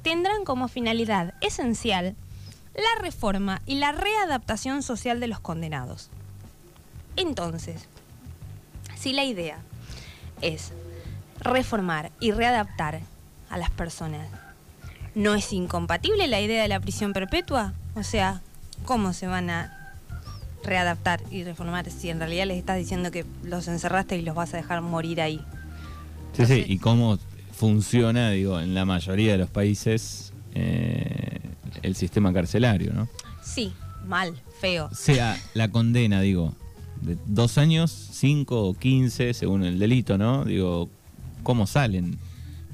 tendrán 0.02 0.44
como 0.44 0.68
finalidad 0.68 1.34
esencial 1.40 2.16
la 2.74 3.02
reforma 3.02 3.62
y 3.66 3.76
la 3.76 3.92
readaptación 3.92 4.82
social 4.82 5.18
de 5.20 5.28
los 5.28 5.40
condenados. 5.40 6.10
Entonces, 7.16 7.88
si 8.96 9.12
la 9.12 9.24
idea 9.24 9.58
es 10.42 10.72
reformar 11.40 12.10
y 12.20 12.32
readaptar 12.32 13.00
a 13.50 13.58
las 13.58 13.70
personas, 13.70 14.28
¿no 15.14 15.34
es 15.34 15.52
incompatible 15.52 16.26
la 16.26 16.40
idea 16.40 16.62
de 16.62 16.68
la 16.68 16.80
prisión 16.80 17.12
perpetua? 17.12 17.74
O 17.94 18.02
sea, 18.02 18.40
¿cómo 18.84 19.12
se 19.12 19.26
van 19.26 19.50
a 19.50 19.94
readaptar 20.64 21.22
y 21.30 21.44
reformar 21.44 21.90
si 21.90 22.10
en 22.10 22.18
realidad 22.18 22.46
les 22.46 22.58
estás 22.58 22.78
diciendo 22.78 23.10
que 23.10 23.24
los 23.44 23.68
encerraste 23.68 24.16
y 24.16 24.22
los 24.22 24.34
vas 24.34 24.52
a 24.54 24.56
dejar 24.56 24.82
morir 24.82 25.20
ahí? 25.20 25.40
Sí, 26.32 26.44
sí, 26.44 26.64
y 26.66 26.78
cómo 26.78 27.18
funciona, 27.52 28.30
digo, 28.30 28.60
en 28.60 28.74
la 28.74 28.84
mayoría 28.84 29.32
de 29.32 29.38
los 29.38 29.48
países 29.48 30.32
eh, 30.54 31.40
el 31.82 31.96
sistema 31.96 32.32
carcelario, 32.32 32.92
¿no? 32.92 33.08
Sí, 33.42 33.72
mal, 34.06 34.34
feo. 34.60 34.88
O 34.90 34.94
sea, 34.94 35.38
la 35.54 35.70
condena, 35.70 36.20
digo, 36.20 36.54
de 37.02 37.16
dos 37.26 37.58
años, 37.58 37.90
cinco 37.90 38.62
o 38.62 38.74
quince, 38.74 39.34
según 39.34 39.64
el 39.64 39.78
delito, 39.78 40.18
¿no? 40.18 40.44
Digo, 40.44 40.88
¿cómo 41.42 41.66
salen? 41.66 42.18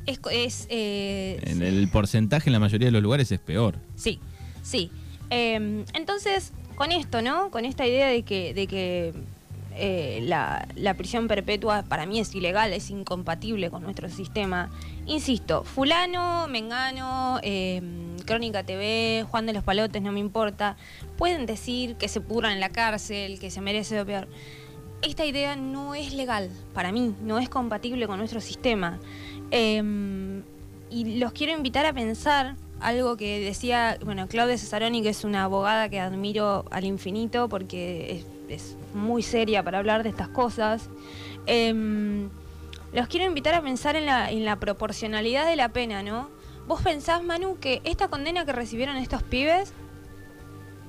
Es, 0.06 0.20
es, 0.30 0.66
eh, 0.70 1.40
En 1.44 1.62
el 1.62 1.88
porcentaje 1.88 2.48
en 2.48 2.54
la 2.54 2.58
mayoría 2.58 2.88
de 2.88 2.92
los 2.92 3.02
lugares 3.02 3.30
es 3.30 3.38
peor. 3.38 3.76
Sí, 3.94 4.18
sí. 4.62 4.90
Eh, 5.30 5.84
entonces, 5.94 6.52
con 6.74 6.92
esto, 6.92 7.22
¿no? 7.22 7.50
Con 7.50 7.64
esta 7.64 7.86
idea 7.86 8.08
de 8.08 8.22
que, 8.22 8.52
de 8.54 8.66
que 8.66 9.12
eh, 9.74 10.20
la, 10.24 10.66
la 10.76 10.94
prisión 10.94 11.28
perpetua 11.28 11.82
para 11.84 12.04
mí 12.04 12.20
es 12.20 12.34
ilegal, 12.34 12.72
es 12.72 12.90
incompatible 12.90 13.70
con 13.70 13.82
nuestro 13.82 14.08
sistema. 14.10 14.70
Insisto, 15.06 15.64
fulano, 15.64 16.48
mengano, 16.48 17.38
eh, 17.42 17.80
Crónica 18.24 18.64
TV, 18.64 19.24
Juan 19.30 19.46
de 19.46 19.52
los 19.52 19.64
Palotes, 19.64 20.02
no 20.02 20.12
me 20.12 20.20
importa, 20.20 20.76
pueden 21.16 21.46
decir 21.46 21.96
que 21.96 22.08
se 22.08 22.20
pudran 22.20 22.52
en 22.52 22.60
la 22.60 22.70
cárcel, 22.70 23.38
que 23.38 23.50
se 23.50 23.60
merece 23.60 23.96
lo 23.96 24.06
peor. 24.06 24.28
Esta 25.02 25.24
idea 25.24 25.56
no 25.56 25.94
es 25.94 26.14
legal 26.14 26.50
para 26.74 26.92
mí, 26.92 27.14
no 27.22 27.38
es 27.38 27.48
compatible 27.48 28.06
con 28.06 28.18
nuestro 28.18 28.40
sistema. 28.40 29.00
Eh, 29.50 30.42
y 30.90 31.18
los 31.18 31.32
quiero 31.32 31.54
invitar 31.54 31.86
a 31.86 31.92
pensar 31.92 32.56
algo 32.80 33.16
que 33.16 33.40
decía, 33.40 33.98
bueno, 34.04 34.28
Claudia 34.28 34.58
Cesaroni, 34.58 35.02
que 35.02 35.08
es 35.08 35.24
una 35.24 35.44
abogada 35.44 35.88
que 35.88 36.00
admiro 36.00 36.66
al 36.70 36.84
infinito 36.84 37.48
porque 37.48 38.24
es, 38.48 38.60
es 38.62 38.76
muy 38.92 39.22
seria 39.22 39.62
para 39.62 39.78
hablar 39.78 40.02
de 40.02 40.10
estas 40.10 40.28
cosas. 40.28 40.90
Em, 41.46 42.28
los 42.92 43.08
quiero 43.08 43.24
invitar 43.24 43.54
a 43.54 43.62
pensar 43.62 43.96
en 43.96 44.06
la, 44.06 44.30
en 44.30 44.44
la 44.44 44.56
proporcionalidad 44.56 45.46
de 45.46 45.56
la 45.56 45.70
pena, 45.70 46.02
¿no? 46.02 46.28
¿Vos 46.72 46.80
pensás, 46.80 47.22
Manu, 47.22 47.58
que 47.58 47.82
esta 47.84 48.08
condena 48.08 48.46
que 48.46 48.52
recibieron 48.52 48.96
estos 48.96 49.22
pibes, 49.22 49.74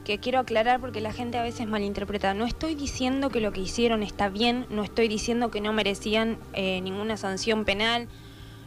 que 0.06 0.18
quiero 0.18 0.40
aclarar 0.40 0.80
porque 0.80 1.02
la 1.02 1.12
gente 1.12 1.38
a 1.38 1.44
veces 1.44 1.68
malinterpreta, 1.68 2.34
no 2.34 2.46
estoy 2.46 2.74
diciendo 2.74 3.30
que 3.30 3.42
lo 3.42 3.52
que 3.52 3.60
hicieron 3.60 4.02
está 4.02 4.30
bien, 4.30 4.66
no 4.70 4.86
estoy 4.86 5.10
diciendo 5.10 5.52
que 5.52 5.60
no 5.60 5.74
merecían 5.74 6.38
eh, 6.54 6.80
ninguna 6.80 7.18
sanción 7.18 7.66
penal, 7.66 8.08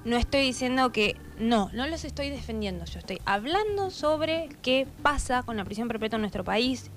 no 0.04 0.18
estoy 0.18 0.42
diciendo 0.42 0.92
que 0.92 1.16
no, 1.38 1.70
no 1.73 1.87
los 1.87 2.04
estoy 2.04 2.28
defendiendo, 2.28 2.85
yo 2.85 2.99
estoy 2.99 3.18
hablando 3.25 3.88
sobre 3.88 4.50
qué 4.61 4.87
pasa 5.02 5.42
con 5.42 5.56
la 5.56 5.64
prisión 5.64 5.88
perpetua 5.88 6.16
en 6.16 6.20
nuestro 6.20 6.44
país. 6.44 6.90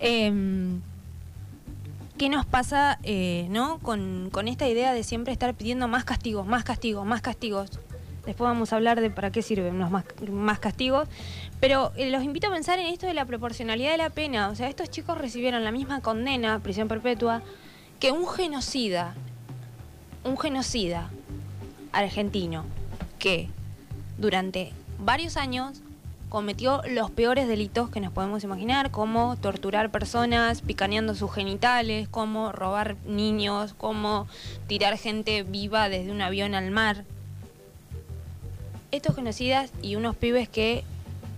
Em, 0.00 0.80
¿Qué 2.18 2.28
nos 2.28 2.44
pasa 2.44 2.98
eh, 3.04 3.46
¿no? 3.50 3.78
Con, 3.78 4.30
con 4.32 4.48
esta 4.48 4.68
idea 4.68 4.92
de 4.92 5.04
siempre 5.04 5.32
estar 5.32 5.54
pidiendo 5.54 5.86
más 5.86 6.02
castigos, 6.04 6.44
más 6.44 6.64
castigos, 6.64 7.06
más 7.06 7.22
castigos? 7.22 7.70
Después 8.26 8.48
vamos 8.48 8.72
a 8.72 8.76
hablar 8.76 9.00
de 9.00 9.10
para 9.10 9.30
qué 9.30 9.42
sirven 9.42 9.78
los 9.78 9.90
más, 9.90 10.04
más 10.30 10.58
castigos. 10.58 11.08
Pero 11.60 11.92
eh, 11.96 12.10
los 12.10 12.22
invito 12.22 12.48
a 12.48 12.50
pensar 12.50 12.78
en 12.78 12.86
esto 12.86 13.06
de 13.06 13.14
la 13.14 13.24
proporcionalidad 13.24 13.92
de 13.92 13.98
la 13.98 14.10
pena. 14.10 14.48
O 14.48 14.54
sea, 14.54 14.68
estos 14.68 14.90
chicos 14.90 15.18
recibieron 15.18 15.64
la 15.64 15.72
misma 15.72 16.00
condena, 16.00 16.58
prisión 16.60 16.88
perpetua, 16.88 17.42
que 18.00 18.12
un 18.12 18.26
genocida. 18.28 19.14
Un 20.24 20.38
genocida 20.38 21.10
argentino 21.92 22.64
que 23.18 23.48
durante 24.18 24.72
varios 24.98 25.36
años 25.36 25.80
cometió 26.28 26.82
los 26.90 27.10
peores 27.10 27.46
delitos 27.46 27.90
que 27.90 28.00
nos 28.00 28.12
podemos 28.12 28.42
imaginar, 28.42 28.90
como 28.90 29.36
torturar 29.36 29.90
personas, 29.90 30.62
picaneando 30.62 31.14
sus 31.14 31.32
genitales, 31.32 32.08
como 32.08 32.50
robar 32.50 32.96
niños, 33.06 33.72
como 33.74 34.26
tirar 34.66 34.98
gente 34.98 35.44
viva 35.44 35.88
desde 35.88 36.10
un 36.10 36.20
avión 36.20 36.54
al 36.54 36.72
mar. 36.72 37.04
Estos 38.94 39.16
genocidas 39.16 39.72
y 39.82 39.96
unos 39.96 40.14
pibes 40.14 40.48
que 40.48 40.84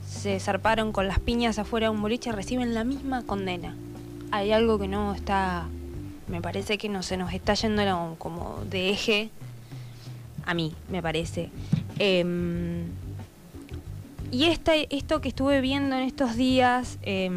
se 0.06 0.38
zarparon 0.40 0.92
con 0.92 1.08
las 1.08 1.20
piñas 1.20 1.58
afuera 1.58 1.86
de 1.86 1.94
un 1.94 2.02
boliche 2.02 2.30
reciben 2.30 2.74
la 2.74 2.84
misma 2.84 3.22
condena. 3.22 3.74
Hay 4.30 4.52
algo 4.52 4.78
que 4.78 4.88
no 4.88 5.14
está, 5.14 5.66
me 6.28 6.42
parece 6.42 6.76
que 6.76 6.90
no 6.90 7.02
se 7.02 7.16
nos 7.16 7.32
está 7.32 7.54
yendo 7.54 8.16
como 8.18 8.62
de 8.68 8.90
eje 8.90 9.30
a 10.44 10.52
mí, 10.52 10.74
me 10.90 11.00
parece. 11.00 11.48
Eh, 11.98 12.84
y 14.30 14.44
esta, 14.44 14.74
esto 14.74 15.22
que 15.22 15.28
estuve 15.30 15.62
viendo 15.62 15.96
en 15.96 16.02
estos 16.02 16.36
días, 16.36 16.98
eh, 17.04 17.30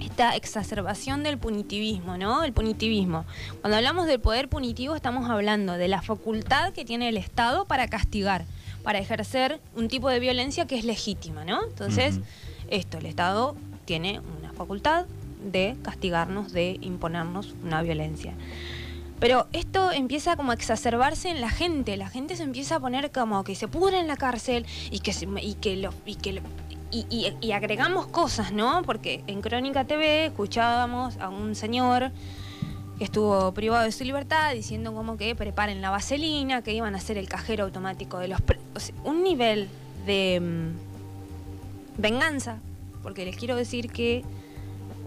esta 0.00 0.36
exacerbación 0.36 1.24
del 1.24 1.38
punitivismo, 1.38 2.16
¿no? 2.18 2.44
El 2.44 2.52
punitivismo. 2.52 3.24
Cuando 3.62 3.78
hablamos 3.78 4.06
del 4.06 4.20
poder 4.20 4.48
punitivo 4.48 4.94
estamos 4.94 5.28
hablando 5.28 5.72
de 5.72 5.88
la 5.88 6.02
facultad 6.02 6.72
que 6.72 6.84
tiene 6.84 7.08
el 7.08 7.16
Estado 7.16 7.64
para 7.64 7.88
castigar, 7.88 8.44
para 8.82 8.98
ejercer 8.98 9.60
un 9.76 9.88
tipo 9.88 10.08
de 10.08 10.20
violencia 10.20 10.66
que 10.66 10.78
es 10.78 10.84
legítima, 10.84 11.44
¿no? 11.44 11.64
Entonces, 11.64 12.16
uh 12.16 12.20
-huh. 12.20 12.24
esto, 12.70 12.98
el 12.98 13.06
Estado 13.06 13.56
tiene 13.84 14.20
una 14.38 14.52
facultad 14.52 15.06
de 15.42 15.76
castigarnos, 15.82 16.52
de 16.52 16.78
imponernos 16.80 17.54
una 17.64 17.82
violencia. 17.82 18.34
Pero 19.20 19.48
esto 19.52 19.90
empieza 19.90 20.36
como 20.36 20.52
a 20.52 20.54
exacerbarse 20.54 21.28
en 21.28 21.40
la 21.40 21.50
gente. 21.50 21.96
La 21.96 22.08
gente 22.08 22.36
se 22.36 22.44
empieza 22.44 22.76
a 22.76 22.80
poner 22.80 23.10
como 23.10 23.42
que 23.42 23.54
se 23.54 23.66
pudre 23.66 23.98
en 23.98 24.06
la 24.06 24.16
cárcel 24.16 24.64
y 24.90 25.00
que, 25.00 25.12
se, 25.12 25.26
y 25.42 25.54
que 25.54 25.76
lo. 25.76 25.92
Y 26.06 26.14
que 26.14 26.34
lo, 26.34 26.42
y, 26.90 27.04
y, 27.10 27.34
y, 27.40 27.52
agregamos 27.52 28.06
cosas, 28.06 28.52
¿no? 28.52 28.82
Porque 28.82 29.22
en 29.26 29.42
Crónica 29.42 29.84
TV 29.84 30.26
escuchábamos 30.26 31.18
a 31.18 31.28
un 31.28 31.54
señor 31.54 32.12
estuvo 33.04 33.52
privado 33.52 33.84
de 33.84 33.92
su 33.92 34.04
libertad 34.04 34.52
diciendo 34.54 34.92
como 34.92 35.16
que 35.16 35.34
preparen 35.34 35.80
la 35.80 35.90
vaselina, 35.90 36.62
que 36.62 36.72
iban 36.72 36.94
a 36.94 36.98
hacer 36.98 37.18
el 37.18 37.28
cajero 37.28 37.64
automático 37.64 38.18
de 38.18 38.28
los... 38.28 38.40
O 38.74 38.80
sea, 38.80 38.94
un 39.04 39.22
nivel 39.22 39.68
de 40.06 40.40
mmm, 40.40 42.00
venganza, 42.00 42.58
porque 43.02 43.24
les 43.24 43.36
quiero 43.36 43.56
decir 43.56 43.90
que 43.90 44.24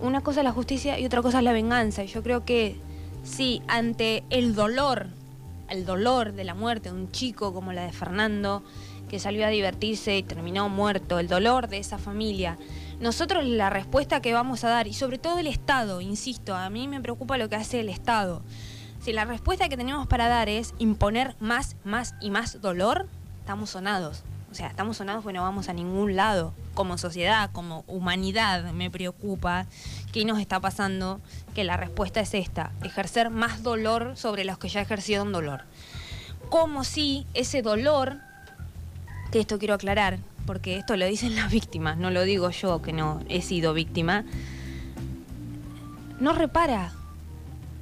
una 0.02 0.22
cosa 0.22 0.42
es 0.42 0.46
la 0.46 0.52
justicia 0.52 1.00
y 1.00 1.06
otra 1.06 1.22
cosa 1.22 1.40
es 1.40 1.44
la 1.44 1.54
venganza. 1.54 2.04
Y 2.04 2.08
yo 2.08 2.24
creo 2.24 2.46
que 2.46 2.78
Sí, 3.24 3.62
ante 3.68 4.24
el 4.30 4.56
dolor, 4.56 5.08
el 5.70 5.86
dolor 5.86 6.34
de 6.34 6.44
la 6.44 6.56
muerte 6.56 6.90
de 6.90 6.96
un 6.96 7.12
chico 7.12 7.54
como 7.54 7.72
la 7.72 7.86
de 7.86 7.92
Fernando, 7.92 8.64
que 9.10 9.20
salió 9.20 9.46
a 9.46 9.50
divertirse 9.50 10.18
y 10.18 10.24
terminó 10.24 10.70
muerto, 10.70 11.20
el 11.20 11.28
dolor 11.28 11.68
de 11.68 11.78
esa 11.78 11.98
familia, 11.98 12.58
nosotros 13.02 13.44
la 13.46 13.70
respuesta 13.72 14.22
que 14.22 14.32
vamos 14.34 14.64
a 14.64 14.70
dar, 14.70 14.88
y 14.88 14.94
sobre 14.94 15.18
todo 15.18 15.40
el 15.40 15.48
Estado, 15.48 16.02
insisto, 16.02 16.56
a 16.56 16.70
mí 16.70 16.88
me 16.88 17.02
preocupa 17.02 17.38
lo 17.38 17.50
que 17.50 17.56
hace 17.56 17.80
el 17.80 17.90
Estado. 17.90 18.44
Si 19.02 19.12
la 19.12 19.26
respuesta 19.26 19.68
que 19.68 19.78
tenemos 19.78 20.06
para 20.06 20.28
dar 20.28 20.48
es 20.48 20.76
imponer 20.78 21.36
más, 21.40 21.76
más 21.84 22.14
y 22.22 22.30
más 22.30 22.62
dolor, 22.62 23.08
estamos 23.40 23.72
sonados. 23.72 24.24
O 24.52 24.54
sea, 24.54 24.68
estamos 24.68 24.98
sonados 24.98 25.24
porque 25.24 25.38
no 25.38 25.44
vamos 25.44 25.70
a 25.70 25.74
ningún 25.74 26.16
lado. 26.16 26.54
Como 26.76 27.00
sociedad, 27.00 27.50
como 27.52 27.84
humanidad, 27.88 28.72
me 28.74 28.92
preocupa 28.92 29.66
qué 30.12 30.24
nos 30.24 30.40
está 30.40 30.60
pasando, 30.60 31.20
que 31.56 31.64
la 31.64 31.78
respuesta 31.78 32.20
es 32.20 32.36
esta, 32.36 32.72
ejercer 32.84 33.32
más 33.32 33.64
dolor 33.64 34.16
sobre 34.16 34.46
los 34.46 34.60
que 34.60 34.70
ya 34.70 34.82
ejercieron 34.82 35.32
dolor. 35.32 35.64
Como 36.50 36.84
si 36.84 37.26
ese 37.34 37.64
dolor, 37.64 38.20
que 39.32 39.40
esto 39.40 39.58
quiero 39.58 39.74
aclarar, 39.74 40.20
porque 40.46 40.78
esto 40.78 40.96
lo 40.98 41.06
dicen 41.06 41.36
las 41.36 41.52
víctimas, 41.52 41.98
no 41.98 42.12
lo 42.12 42.24
digo 42.24 42.50
yo 42.50 42.82
que 42.82 42.94
no 42.94 43.22
he 43.30 43.42
sido 43.42 43.74
víctima, 43.74 44.26
no 46.20 46.34
repara. 46.34 46.94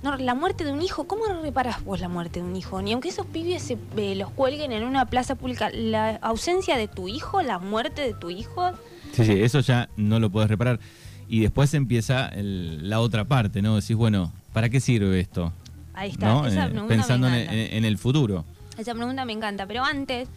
No, 0.01 0.15
la 0.15 0.33
muerte 0.33 0.63
de 0.63 0.71
un 0.71 0.81
hijo, 0.81 1.07
¿cómo 1.07 1.27
no 1.27 1.41
reparas 1.41 1.83
vos 1.83 1.99
la 1.99 2.07
muerte 2.07 2.39
de 2.39 2.45
un 2.45 2.55
hijo? 2.55 2.81
Ni 2.81 2.93
aunque 2.93 3.09
esos 3.09 3.25
pibes 3.25 3.61
se, 3.61 3.77
eh, 3.97 4.15
los 4.15 4.31
cuelguen 4.31 4.71
en 4.71 4.85
una 4.85 5.05
plaza 5.05 5.35
pública, 5.35 5.69
la 5.71 6.15
ausencia 6.21 6.77
de 6.77 6.87
tu 6.87 7.09
hijo, 7.09 7.41
la 7.41 7.59
muerte 7.59 8.01
de 8.01 8.13
tu 8.13 8.29
hijo. 8.29 8.71
Sí, 9.11 9.25
sí, 9.25 9.41
eso 9.41 9.59
ya 9.59 9.89
no 9.97 10.21
lo 10.21 10.29
puedes 10.29 10.49
reparar. 10.49 10.79
Y 11.27 11.41
después 11.41 11.73
empieza 11.73 12.29
el, 12.29 12.89
la 12.89 13.01
otra 13.01 13.25
parte, 13.25 13.61
¿no? 13.61 13.75
Decís, 13.75 13.97
bueno, 13.97 14.31
¿para 14.53 14.69
qué 14.69 14.79
sirve 14.79 15.19
esto? 15.19 15.51
Ahí 15.93 16.11
está, 16.11 16.27
¿No? 16.27 16.47
esa 16.47 16.67
Eh, 16.67 16.81
pensando 16.87 17.27
en 17.27 17.83
el 17.83 17.97
futuro. 17.97 18.45
Esa 18.77 18.95
pregunta 18.95 19.25
me 19.25 19.33
encanta, 19.33 19.67
pero 19.67 19.83
antes 19.83 20.29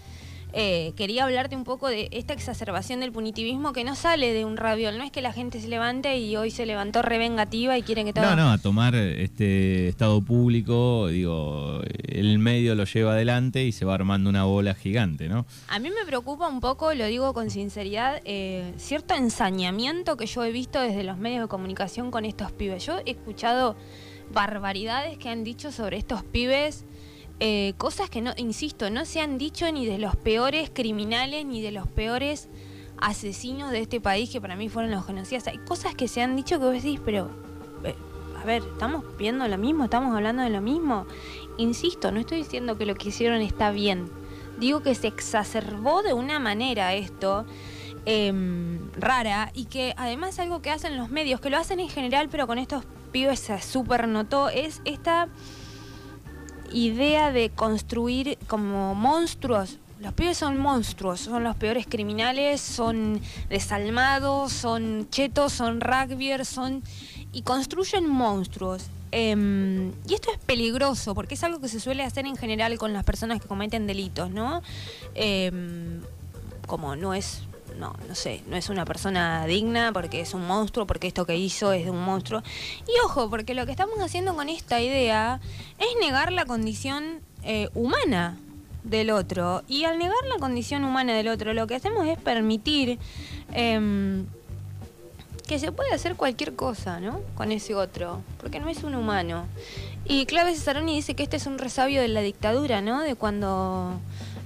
eh, 0.52 0.92
quería 0.97 1.25
hablarte 1.25 1.56
un 1.56 1.64
poco 1.64 1.88
de 1.88 2.09
esta 2.12 2.35
exacerbación 2.35 3.00
del 3.00 3.12
punitivismo 3.12 3.73
que 3.73 3.85
no 3.85 3.94
sale 3.94 4.32
de 4.32 4.44
un 4.44 4.56
raviol. 4.56 4.99
No 4.99 5.04
es 5.04 5.11
que 5.11 5.23
la 5.23 5.32
gente 5.32 5.61
se 5.61 5.68
levante 5.68 6.18
y 6.18 6.37
hoy 6.37 6.50
se 6.50 6.66
levantó 6.66 7.02
revengativa 7.02 7.78
y 7.78 7.82
quieren 7.82 8.06
que 8.06 8.12
todo... 8.12 8.25
No, 8.25 8.37
no, 8.37 8.50
a 8.52 8.59
tomar 8.59 8.94
este 8.94 9.88
estado 9.88 10.21
público, 10.21 11.09
digo, 11.09 11.80
el 12.06 12.38
medio 12.38 12.75
lo 12.75 12.85
lleva 12.85 13.12
adelante 13.12 13.64
y 13.64 13.73
se 13.73 13.85
va 13.85 13.94
armando 13.94 14.28
una 14.28 14.44
bola 14.44 14.75
gigante, 14.75 15.28
¿no? 15.28 15.47
A 15.68 15.78
mí 15.78 15.90
me 15.90 16.04
preocupa 16.06 16.49
un 16.49 16.61
poco, 16.61 16.92
lo 16.94 17.06
digo 17.06 17.32
con 17.32 17.50
sinceridad, 17.50 18.21
eh, 18.25 18.75
cierto 18.76 19.14
ensañamiento 19.14 20.16
que 20.16 20.26
yo 20.26 20.44
he 20.44 20.52
visto 20.52 20.80
desde 20.80 21.02
los 21.02 21.16
medios 21.16 21.42
de 21.42 21.49
comunicación 21.49 22.11
con 22.11 22.25
estos 22.25 22.52
pibes. 22.52 22.85
Yo 22.85 22.99
he 23.06 23.12
escuchado 23.12 23.76
barbaridades 24.32 25.18
que 25.18 25.28
han 25.28 25.44
dicho 25.44 25.73
sobre 25.73 25.97
estos 25.97 26.23
pibes 26.25 26.85
eh, 27.44 27.75
cosas 27.76 28.08
que 28.08 28.20
no, 28.20 28.30
insisto, 28.37 28.88
no 28.88 29.04
se 29.04 29.20
han 29.20 29.37
dicho 29.37 29.70
ni 29.72 29.84
de 29.84 29.99
los 29.99 30.14
peores 30.14 30.70
criminales 30.72 31.44
ni 31.44 31.61
de 31.61 31.72
los 31.72 31.88
peores 31.88 32.49
asesinos 32.99 33.72
de 33.72 33.80
este 33.80 34.00
país 34.00 34.30
que 34.30 34.40
para 34.40 34.54
mí 34.54 34.68
fueron 34.68 34.92
los 34.92 35.04
genocidas. 35.04 35.49
Hay 35.49 35.58
cosas 35.58 35.96
que 35.96 36.06
se 36.06 36.22
han 36.22 36.37
dicho 36.37 36.61
que 36.61 36.66
vos 36.66 36.75
decís, 36.75 37.00
pero 37.04 37.30
eh, 37.82 37.96
a 38.40 38.44
ver, 38.44 38.62
estamos 38.62 39.04
viendo 39.18 39.49
lo 39.49 39.58
mismo, 39.58 39.82
estamos 39.82 40.14
hablando 40.14 40.44
de 40.44 40.50
lo 40.50 40.61
mismo. 40.61 41.04
Insisto, 41.58 42.12
no 42.12 42.20
estoy 42.20 42.38
diciendo 42.38 42.78
que 42.78 42.87
lo 42.87 42.94
que 42.94 43.08
hicieron 43.08 43.40
está 43.40 43.72
bien. 43.72 44.08
Digo 44.61 44.84
que 44.84 44.94
se 44.94 45.08
exacerbó 45.08 46.04
de 46.04 46.12
una 46.12 46.38
manera 46.38 46.94
esto 46.94 47.44
em, 48.04 48.88
rara 48.92 49.50
y 49.52 49.64
que 49.64 49.94
además 49.96 50.38
algo 50.38 50.62
que 50.62 50.70
hacen 50.70 50.96
los 50.96 51.11
medios, 51.11 51.40
que 51.40 51.50
lo 51.50 51.56
hacen 51.56 51.80
en 51.80 51.88
general, 51.88 52.28
pero 52.28 52.46
con 52.46 52.58
estos 52.58 52.84
pibes 53.11 53.40
se 53.40 53.61
súper 53.61 54.06
notó, 54.06 54.49
es 54.49 54.80
esta 54.84 55.28
idea 56.72 57.32
de 57.32 57.50
construir 57.50 58.38
como 58.46 58.94
monstruos. 58.94 59.78
Los 60.00 60.14
pibes 60.14 60.38
son 60.38 60.58
monstruos, 60.58 61.20
son 61.20 61.44
los 61.44 61.54
peores 61.56 61.86
criminales, 61.86 62.60
son 62.60 63.20
desalmados, 63.48 64.52
son 64.52 65.08
chetos, 65.10 65.52
son 65.52 65.80
rugbyers, 65.80 66.48
son... 66.48 66.82
y 67.32 67.42
construyen 67.42 68.08
monstruos. 68.08 68.86
Em, 69.12 69.90
y 70.08 70.14
esto 70.14 70.32
es 70.32 70.38
peligroso 70.38 71.14
porque 71.14 71.34
es 71.34 71.44
algo 71.44 71.60
que 71.60 71.68
se 71.68 71.78
suele 71.80 72.02
hacer 72.02 72.26
en 72.26 72.36
general 72.36 72.78
con 72.78 72.94
las 72.94 73.04
personas 73.04 73.40
que 73.40 73.46
cometen 73.46 73.86
delitos, 73.86 74.30
¿no? 74.30 74.62
Em, 75.14 76.00
como 76.66 76.96
no 76.96 77.12
es 77.12 77.42
no, 77.82 77.96
no 78.08 78.14
sé, 78.14 78.42
no 78.46 78.56
es 78.56 78.68
una 78.68 78.84
persona 78.84 79.44
digna 79.44 79.92
porque 79.92 80.20
es 80.20 80.34
un 80.34 80.46
monstruo, 80.46 80.86
porque 80.86 81.08
esto 81.08 81.26
que 81.26 81.36
hizo 81.36 81.72
es 81.72 81.84
de 81.84 81.90
un 81.90 82.02
monstruo. 82.02 82.42
Y 82.86 82.92
ojo, 83.04 83.28
porque 83.28 83.54
lo 83.54 83.66
que 83.66 83.72
estamos 83.72 83.98
haciendo 83.98 84.36
con 84.36 84.48
esta 84.48 84.80
idea 84.80 85.40
es 85.78 85.88
negar 86.00 86.32
la 86.32 86.46
condición 86.46 87.20
eh, 87.42 87.68
humana 87.74 88.38
del 88.84 89.10
otro. 89.10 89.64
Y 89.66 89.82
al 89.82 89.98
negar 89.98 90.24
la 90.32 90.38
condición 90.38 90.84
humana 90.84 91.12
del 91.14 91.26
otro, 91.26 91.54
lo 91.54 91.66
que 91.66 91.74
hacemos 91.74 92.06
es 92.06 92.18
permitir 92.18 93.00
em, 93.52 94.26
que 95.48 95.58
se 95.58 95.72
puede 95.72 95.92
hacer 95.92 96.14
cualquier 96.14 96.54
cosa, 96.54 97.00
¿no? 97.00 97.20
Con 97.34 97.50
ese 97.50 97.74
otro, 97.74 98.22
porque 98.40 98.60
no 98.60 98.68
es 98.68 98.84
un 98.84 98.94
humano. 98.94 99.46
Y 100.04 100.26
Clave 100.26 100.54
Cesaroni 100.54 100.94
dice 100.94 101.14
que 101.14 101.24
este 101.24 101.36
es 101.36 101.46
un 101.46 101.58
resabio 101.58 102.00
de 102.00 102.08
la 102.08 102.20
dictadura, 102.20 102.80
¿no? 102.80 103.00
De 103.00 103.16
cuando 103.16 103.98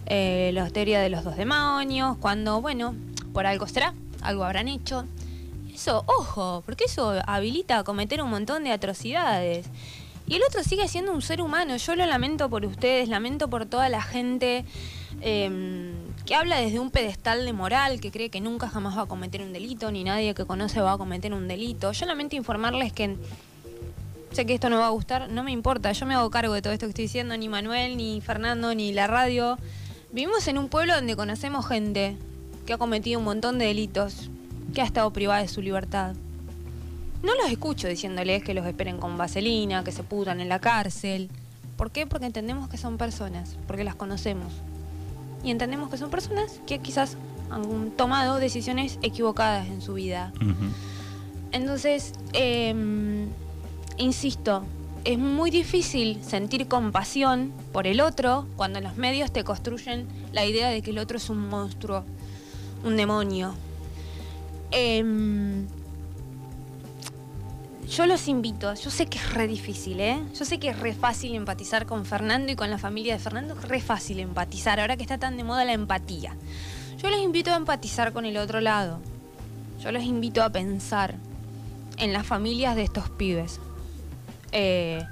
eh, 0.06 0.52
la 0.54 0.70
teoría 0.70 1.00
de 1.00 1.10
los 1.10 1.22
dos 1.22 1.36
demonios, 1.36 2.16
cuando, 2.18 2.62
bueno, 2.62 2.94
por 3.36 3.44
algo 3.44 3.66
será, 3.66 3.92
algo 4.22 4.44
habrán 4.44 4.66
hecho. 4.66 5.04
Eso, 5.74 6.04
ojo, 6.06 6.62
porque 6.64 6.84
eso 6.84 7.20
habilita 7.26 7.80
a 7.80 7.84
cometer 7.84 8.22
un 8.22 8.30
montón 8.30 8.64
de 8.64 8.72
atrocidades. 8.72 9.66
Y 10.26 10.36
el 10.36 10.42
otro 10.42 10.64
sigue 10.64 10.88
siendo 10.88 11.12
un 11.12 11.20
ser 11.20 11.42
humano. 11.42 11.76
Yo 11.76 11.94
lo 11.96 12.06
lamento 12.06 12.48
por 12.48 12.64
ustedes, 12.64 13.10
lamento 13.10 13.50
por 13.50 13.66
toda 13.66 13.90
la 13.90 14.00
gente 14.00 14.64
em, 15.20 15.92
que 16.24 16.34
habla 16.34 16.56
desde 16.56 16.80
un 16.80 16.90
pedestal 16.90 17.44
de 17.44 17.52
moral, 17.52 18.00
que 18.00 18.10
cree 18.10 18.30
que 18.30 18.40
nunca 18.40 18.70
jamás 18.70 18.96
va 18.96 19.02
a 19.02 19.06
cometer 19.06 19.42
un 19.42 19.52
delito, 19.52 19.92
ni 19.92 20.02
nadie 20.02 20.32
que 20.32 20.46
conoce 20.46 20.80
va 20.80 20.92
a 20.92 20.96
cometer 20.96 21.34
un 21.34 21.46
delito. 21.46 21.92
Yo 21.92 22.06
lamento 22.06 22.36
informarles 22.36 22.94
que 22.94 23.18
sé 24.32 24.46
que 24.46 24.54
esto 24.54 24.70
no 24.70 24.78
va 24.78 24.86
a 24.86 24.96
gustar, 24.96 25.28
no 25.28 25.44
me 25.44 25.52
importa, 25.52 25.92
yo 25.92 26.06
me 26.06 26.14
hago 26.14 26.30
cargo 26.30 26.54
de 26.54 26.62
todo 26.62 26.72
esto 26.72 26.86
que 26.86 26.92
estoy 26.92 27.04
diciendo, 27.04 27.36
ni 27.36 27.50
Manuel, 27.50 27.98
ni 27.98 28.22
Fernando, 28.22 28.74
ni 28.74 28.94
la 28.94 29.06
radio. 29.06 29.58
Vivimos 30.10 30.48
en 30.48 30.56
un 30.56 30.70
pueblo 30.70 30.94
donde 30.94 31.16
conocemos 31.16 31.66
gente, 31.66 32.16
que 32.66 32.74
ha 32.74 32.78
cometido 32.78 33.18
un 33.20 33.24
montón 33.24 33.58
de 33.58 33.66
delitos, 33.66 34.28
que 34.74 34.82
ha 34.82 34.84
estado 34.84 35.10
privada 35.12 35.40
de 35.40 35.48
su 35.48 35.62
libertad. 35.62 36.14
No 37.22 37.34
los 37.34 37.50
escucho 37.50 37.88
diciéndoles 37.88 38.42
que 38.42 38.52
los 38.52 38.66
esperen 38.66 38.98
con 38.98 39.16
vaselina, 39.16 39.82
que 39.84 39.92
se 39.92 40.02
pudran 40.02 40.40
en 40.40 40.48
la 40.48 40.58
cárcel. 40.58 41.30
¿Por 41.76 41.90
qué? 41.90 42.06
Porque 42.06 42.26
entendemos 42.26 42.68
que 42.68 42.76
son 42.76 42.98
personas, 42.98 43.56
porque 43.66 43.84
las 43.84 43.94
conocemos. 43.94 44.52
Y 45.42 45.50
entendemos 45.50 45.88
que 45.90 45.96
son 45.96 46.10
personas 46.10 46.60
que 46.66 46.80
quizás 46.80 47.16
han 47.50 47.90
tomado 47.92 48.38
decisiones 48.38 48.98
equivocadas 49.02 49.68
en 49.68 49.80
su 49.80 49.94
vida. 49.94 50.32
Entonces, 51.52 52.12
em, 52.32 53.28
insisto, 53.96 54.64
es 55.04 55.18
muy 55.18 55.50
difícil 55.50 56.22
sentir 56.22 56.66
compasión 56.66 57.52
por 57.72 57.86
el 57.86 58.00
otro 58.00 58.46
cuando 58.56 58.80
los 58.80 58.96
medios 58.96 59.32
te 59.32 59.44
construyen 59.44 60.06
la 60.32 60.44
idea 60.44 60.68
de 60.68 60.82
que 60.82 60.90
el 60.90 60.98
otro 60.98 61.16
es 61.16 61.30
un 61.30 61.48
monstruo 61.48 62.04
un 62.86 62.96
demonio. 62.96 63.54
Em, 64.70 65.66
yo 67.88 68.06
los 68.06 68.28
invito, 68.28 68.74
yo 68.74 68.90
sé 68.90 69.06
que 69.06 69.18
es 69.18 69.32
re 69.32 69.46
difícil, 69.46 70.00
¿eh? 70.00 70.18
Yo 70.38 70.44
sé 70.44 70.58
que 70.58 70.70
es 70.70 70.78
re 70.78 70.92
fácil 70.94 71.34
empatizar 71.34 71.86
con 71.86 72.04
Fernando 72.04 72.52
y 72.52 72.56
con 72.56 72.70
la 72.70 72.78
familia 72.78 73.14
de 73.14 73.18
Fernando, 73.18 73.54
es 73.54 73.68
re 73.68 73.80
fácil 73.80 74.20
empatizar, 74.20 74.80
ahora 74.80 74.96
que 74.96 75.02
está 75.02 75.18
tan 75.18 75.36
de 75.36 75.44
moda 75.44 75.64
la 75.64 75.72
empatía. 75.72 76.36
Yo 76.98 77.10
los 77.10 77.20
invito 77.20 77.52
a 77.52 77.56
empatizar 77.56 78.12
con 78.12 78.24
el 78.24 78.36
otro 78.36 78.60
lado. 78.60 79.00
Yo 79.80 79.92
los 79.92 80.02
invito 80.02 80.42
a 80.42 80.50
pensar 80.50 81.14
en 81.98 82.12
las 82.12 82.26
familias 82.26 82.74
de 82.76 82.82
estos 82.82 83.10
pibes. 83.10 83.60
Eh, 84.52 85.04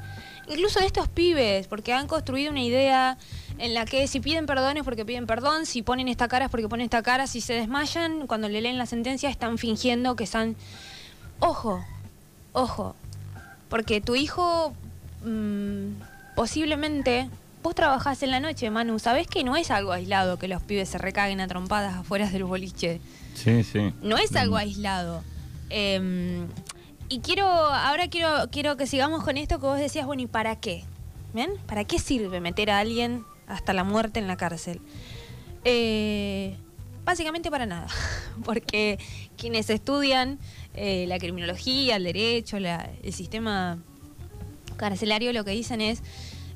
incluso 0.49 0.81
de 0.81 0.87
estos 0.87 1.09
pibes, 1.09 1.67
porque 1.69 1.93
han 1.93 2.07
construido 2.07 2.51
una 2.51 2.63
idea 2.63 3.19
en 3.59 3.75
la 3.75 3.85
que 3.85 4.07
si 4.09 4.21
piden 4.21 4.47
perdón 4.47 4.77
es 4.77 4.85
porque 4.85 5.05
piden 5.05 5.27
perdón, 5.27 5.67
si 5.67 5.83
ponen 5.83 6.09
esta 6.09 6.29
cara 6.29 6.47
es 6.47 6.51
porque 6.51 6.69
ponen 6.69 6.85
esta 6.85 7.03
cara, 7.03 7.27
si 7.27 7.40
se 7.40 7.55
desmayan, 7.55 8.27
cuando 8.27 8.49
le 8.49 8.61
leen 8.61 8.79
la 8.79 8.87
sentencia 8.87 9.29
están 9.29 9.59
fingiendo 9.59 10.17
que 10.17 10.25
están... 10.25 10.57
Ojo, 11.40 11.85
ojo, 12.53 12.95
porque 13.69 14.01
tu 14.01 14.14
hijo 14.14 14.75
mm, 15.25 16.35
posiblemente... 16.37 17.29
Vos 17.62 17.75
trabajás 17.75 18.23
en 18.23 18.31
la 18.31 18.40
noche, 18.40 18.69
Manu, 18.69 18.99
¿sabés 18.99 19.27
que 19.27 19.43
no 19.43 19.57
es 19.57 19.71
algo 19.71 19.93
aislado 19.93 20.38
que 20.38 20.49
los 20.49 20.61
pibes 20.62 20.87
se 20.87 20.99
recaguen 20.99 21.40
a 21.40 21.49
trompadas 21.49 21.95
afuera 21.95 22.29
del 22.29 22.45
boliche? 22.45 23.01
Sí, 23.35 23.64
sí. 23.64 23.95
No 24.03 24.19
es 24.19 24.37
algo 24.37 24.59
aislado. 24.59 25.25
Em, 25.71 26.47
y 27.09 27.21
quiero, 27.21 27.47
ahora 27.47 28.09
quiero, 28.09 28.51
quiero 28.53 28.77
que 28.77 28.87
sigamos 28.87 29.25
con 29.25 29.38
esto 29.38 29.61
que 29.61 29.64
vos 29.64 29.79
decías, 29.79 30.05
bueno, 30.05 30.21
¿y 30.21 30.27
para 30.27 30.57
qué? 30.57 30.85
¿Ven? 31.33 31.53
¿Para 31.67 31.85
qué 31.85 31.99
sirve 31.99 32.38
meter 32.38 32.71
a 32.71 32.81
alguien 32.81 33.25
hasta 33.46 33.72
la 33.72 33.85
muerte 33.85 34.20
en 34.20 34.26
la 34.26 34.37
cárcel. 34.37 34.80
Eh, 35.64 36.57
básicamente 37.04 37.50
para 37.50 37.66
nada, 37.66 37.88
porque 38.44 38.98
quienes 39.37 39.70
estudian 39.70 40.38
eh, 40.74 41.07
la 41.09 41.18
criminología, 41.18 41.96
el 41.96 42.04
derecho, 42.04 42.59
el 42.59 43.12
sistema 43.12 43.78
carcelario, 44.76 45.33
lo 45.33 45.44
que 45.44 45.52
dicen 45.52 45.80
es, 45.80 46.02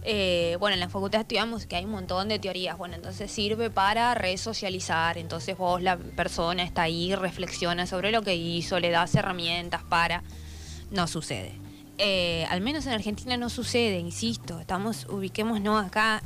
eh, 0.04 0.56
bueno, 0.60 0.74
en 0.74 0.80
la 0.80 0.88
facultad 0.88 1.22
estudiamos 1.22 1.66
que 1.66 1.76
hay 1.76 1.84
un 1.84 1.90
montón 1.90 2.28
de 2.28 2.38
teorías, 2.38 2.76
bueno, 2.76 2.94
entonces 2.94 3.30
sirve 3.30 3.70
para 3.70 4.14
resocializar, 4.14 5.18
entonces 5.18 5.56
vos, 5.56 5.82
la 5.82 5.96
persona 5.96 6.62
está 6.62 6.82
ahí, 6.82 7.14
reflexiona 7.14 7.86
sobre 7.86 8.12
lo 8.12 8.22
que 8.22 8.36
hizo, 8.36 8.78
le 8.78 8.90
das 8.90 9.14
herramientas 9.14 9.82
para... 9.82 10.22
No 10.90 11.06
sucede. 11.06 11.52
al 12.48 12.62
menos 12.62 12.86
en 12.86 12.92
Argentina 12.92 13.36
no 13.36 13.50
sucede, 13.50 13.98
insisto, 13.98 14.58
estamos, 14.58 15.06
ubiquémonos 15.10 15.84
acá 15.84 16.22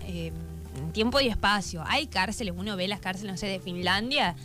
tiempo 0.93 1.21
y 1.21 1.29
espacio. 1.29 1.83
Hay 1.87 2.07
cárceles, 2.07 2.55
uno 2.57 2.77
ve 2.77 2.89
las 2.89 3.01
cárceles, 3.01 3.33
no 3.33 3.39
sé, 3.39 3.47
de 3.47 3.61
Finlandia, 3.61 4.37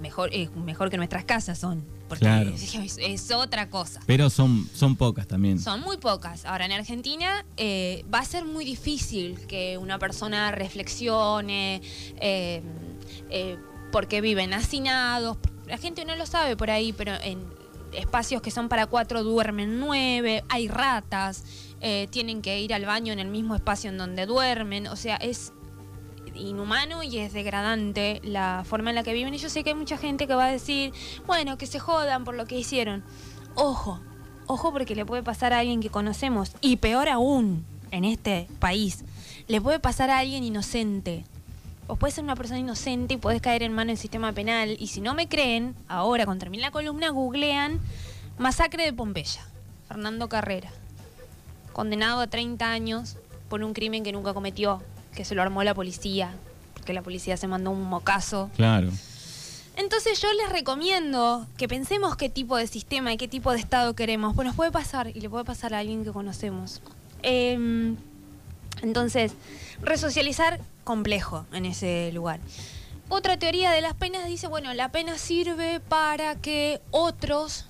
mejor, 0.00 0.30
mejor 0.56 0.90
que 0.90 0.96
nuestras 0.96 1.24
casas 1.24 1.58
son. 1.58 1.84
Porque 2.08 2.26
es, 2.98 3.30
otra 3.30 3.70
cosa. 3.70 4.00
Pero 4.06 4.28
son, 4.28 4.68
son 4.74 4.96
pocas 4.96 5.26
también. 5.26 5.58
Son 5.58 5.80
muy 5.80 5.96
pocas. 5.96 6.44
Ahora, 6.44 6.66
en 6.66 6.72
Argentina 6.72 7.46
eh, 7.56 8.04
va 8.12 8.18
a 8.18 8.24
ser 8.24 8.44
muy 8.44 8.64
difícil 8.64 9.38
que 9.46 9.78
una 9.78 9.98
persona 9.98 10.50
reflexione 10.50 11.80
eh, 12.20 12.62
eh, 13.30 13.56
porque 13.90 14.20
viven 14.20 14.52
hacinados. 14.52 15.38
La 15.66 15.78
gente 15.78 16.04
no 16.04 16.14
lo 16.16 16.26
sabe 16.26 16.54
por 16.56 16.70
ahí, 16.70 16.92
pero 16.92 17.14
en 17.22 17.42
espacios 17.94 18.42
que 18.42 18.50
son 18.50 18.68
para 18.68 18.86
cuatro 18.86 19.22
duermen 19.22 19.78
nueve, 19.78 20.44
hay 20.48 20.68
ratas, 20.68 21.44
tienen 22.10 22.42
que 22.42 22.60
ir 22.60 22.74
al 22.74 22.84
baño 22.84 23.12
en 23.12 23.18
el 23.18 23.28
mismo 23.28 23.54
espacio 23.54 23.90
en 23.90 23.98
donde 23.98 24.26
duermen. 24.26 24.86
O 24.86 24.96
sea, 24.96 25.16
es 25.16 25.52
inhumano 26.34 27.02
y 27.02 27.18
es 27.18 27.32
degradante 27.32 28.20
la 28.24 28.64
forma 28.66 28.90
en 28.90 28.96
la 28.96 29.02
que 29.02 29.12
viven. 29.12 29.34
Y 29.34 29.38
yo 29.38 29.48
sé 29.48 29.62
que 29.62 29.70
hay 29.70 29.76
mucha 29.76 29.96
gente 29.96 30.26
que 30.26 30.34
va 30.34 30.46
a 30.46 30.50
decir, 30.50 30.92
bueno, 31.26 31.58
que 31.58 31.66
se 31.66 31.78
jodan 31.78 32.24
por 32.24 32.34
lo 32.34 32.46
que 32.46 32.58
hicieron. 32.58 33.02
Ojo, 33.54 34.00
ojo 34.46 34.72
porque 34.72 34.94
le 34.94 35.04
puede 35.04 35.22
pasar 35.22 35.52
a 35.52 35.58
alguien 35.58 35.80
que 35.80 35.90
conocemos. 35.90 36.52
Y 36.60 36.76
peor 36.76 37.08
aún, 37.08 37.64
en 37.90 38.04
este 38.04 38.48
país, 38.58 39.04
le 39.48 39.60
puede 39.60 39.78
pasar 39.78 40.10
a 40.10 40.18
alguien 40.18 40.44
inocente. 40.44 41.24
O 41.86 41.96
puede 41.96 42.12
ser 42.12 42.24
una 42.24 42.36
persona 42.36 42.58
inocente 42.60 43.14
y 43.14 43.16
puedes 43.16 43.42
caer 43.42 43.62
en 43.62 43.72
mano 43.72 43.88
del 43.88 43.98
sistema 43.98 44.32
penal. 44.32 44.76
Y 44.78 44.86
si 44.88 45.00
no 45.00 45.14
me 45.14 45.28
creen, 45.28 45.74
ahora, 45.88 46.24
cuando 46.24 46.42
termine 46.42 46.62
la 46.62 46.70
columna, 46.70 47.10
googlean 47.10 47.80
Masacre 48.38 48.84
de 48.84 48.92
Pompeya. 48.92 49.44
Fernando 49.88 50.28
Carrera. 50.28 50.70
Condenado 51.74 52.22
a 52.22 52.26
30 52.26 52.70
años 52.70 53.16
por 53.50 53.62
un 53.62 53.74
crimen 53.74 54.02
que 54.02 54.12
nunca 54.12 54.32
cometió 54.32 54.82
que 55.14 55.24
se 55.24 55.34
lo 55.34 55.42
armó 55.42 55.62
la 55.62 55.74
policía, 55.74 56.32
porque 56.74 56.92
la 56.92 57.02
policía 57.02 57.36
se 57.36 57.46
mandó 57.46 57.70
un 57.70 57.82
mocazo. 57.82 58.50
Claro. 58.56 58.90
Entonces 59.76 60.20
yo 60.20 60.32
les 60.34 60.50
recomiendo 60.50 61.46
que 61.56 61.66
pensemos 61.66 62.16
qué 62.16 62.28
tipo 62.28 62.56
de 62.56 62.66
sistema 62.66 63.12
y 63.12 63.16
qué 63.16 63.28
tipo 63.28 63.52
de 63.52 63.58
Estado 63.58 63.94
queremos. 63.94 64.34
Pues 64.34 64.46
nos 64.46 64.56
puede 64.56 64.70
pasar 64.70 65.08
y 65.08 65.20
le 65.20 65.30
puede 65.30 65.44
pasar 65.44 65.72
a 65.74 65.78
alguien 65.78 66.04
que 66.04 66.12
conocemos. 66.12 66.82
Em, 67.22 67.96
Entonces, 68.82 69.34
resocializar 69.80 70.58
complejo 70.84 71.46
en 71.52 71.66
ese 71.66 72.10
lugar. 72.12 72.40
Otra 73.08 73.36
teoría 73.36 73.70
de 73.70 73.80
las 73.80 73.94
penas 73.94 74.26
dice, 74.26 74.46
bueno, 74.48 74.72
la 74.74 74.90
pena 74.90 75.18
sirve 75.18 75.80
para 75.80 76.34
que 76.36 76.80
otros 76.90 77.66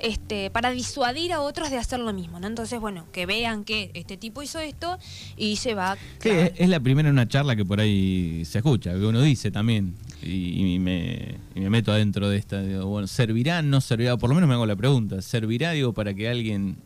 este, 0.00 0.50
para 0.50 0.70
disuadir 0.70 1.32
a 1.32 1.40
otros 1.40 1.70
de 1.70 1.76
hacer 1.76 1.98
lo 2.00 2.12
mismo, 2.12 2.38
¿no? 2.40 2.46
Entonces, 2.46 2.80
bueno, 2.80 3.06
que 3.12 3.26
vean 3.26 3.64
que 3.64 3.90
este 3.94 4.16
tipo 4.16 4.42
hizo 4.42 4.58
esto 4.60 4.98
y 5.36 5.56
se 5.56 5.74
va. 5.74 5.96
Sí, 6.20 6.30
es 6.30 6.68
la 6.68 6.80
primera 6.80 7.08
en 7.08 7.14
una 7.14 7.28
charla 7.28 7.56
que 7.56 7.64
por 7.64 7.80
ahí 7.80 8.44
se 8.44 8.58
escucha, 8.58 8.92
que 8.92 9.04
uno 9.04 9.20
dice 9.20 9.50
también, 9.50 9.94
y, 10.22 10.78
me, 10.78 11.38
meto 11.54 11.92
adentro 11.92 12.28
de 12.28 12.38
esta, 12.38 12.60
bueno, 12.82 13.06
¿servirá, 13.06 13.62
no 13.62 13.80
servirá? 13.80 14.16
Por 14.16 14.30
lo 14.30 14.34
menos 14.34 14.48
me 14.48 14.54
hago 14.54 14.66
la 14.66 14.76
pregunta, 14.76 15.20
¿servirá, 15.22 15.72
digo, 15.72 15.92
para 15.92 16.14
que 16.14 16.28
alguien 16.28 16.76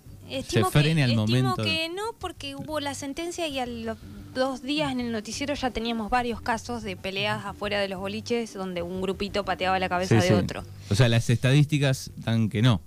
se 0.47 0.65
frene 0.65 1.03
al 1.03 1.15
momento? 1.15 1.63
que 1.63 1.89
no, 1.89 2.15
porque 2.19 2.55
hubo 2.55 2.81
la 2.81 2.95
sentencia 2.95 3.47
y 3.47 3.59
a 3.59 3.67
los 3.67 3.99
dos 4.35 4.63
días 4.63 4.91
en 4.93 5.01
el 5.01 5.13
noticiero 5.13 5.53
ya 5.53 5.71
teníamos 5.71 6.09
varios 6.09 6.41
casos 6.41 6.83
de 6.83 6.97
peleas 6.97 7.45
afuera 7.45 7.81
de 7.81 7.89
los 7.89 8.01
boliches 8.01 8.55
donde 8.55 8.81
un 8.81 9.03
grupito 9.03 9.45
pateaba 9.45 9.79
la 9.79 9.91
cabeza 9.91 10.17
de 10.17 10.33
otro. 10.33 10.65
O 10.89 10.95
sea, 10.95 11.11
las 11.11 11.29
estadísticas 11.29 12.11
dan 12.17 12.49
que 12.49 12.63
no 12.63 12.81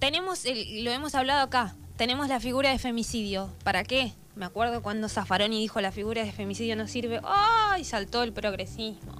tenemos, 0.00 0.44
lo 0.44 0.90
hemos 0.90 1.14
hablado 1.14 1.42
acá, 1.42 1.76
tenemos 1.96 2.28
la 2.28 2.40
figura 2.40 2.70
de 2.70 2.78
femicidio. 2.78 3.50
¿Para 3.62 3.84
qué? 3.84 4.12
Me 4.34 4.46
acuerdo 4.46 4.82
cuando 4.82 5.08
Zaffaroni 5.08 5.60
dijo 5.60 5.80
la 5.82 5.92
figura 5.92 6.24
de 6.24 6.32
femicidio 6.32 6.74
no 6.74 6.88
sirve. 6.88 7.20
¡Ay! 7.22 7.84
saltó 7.84 8.22
el 8.22 8.32
progresismo. 8.32 9.12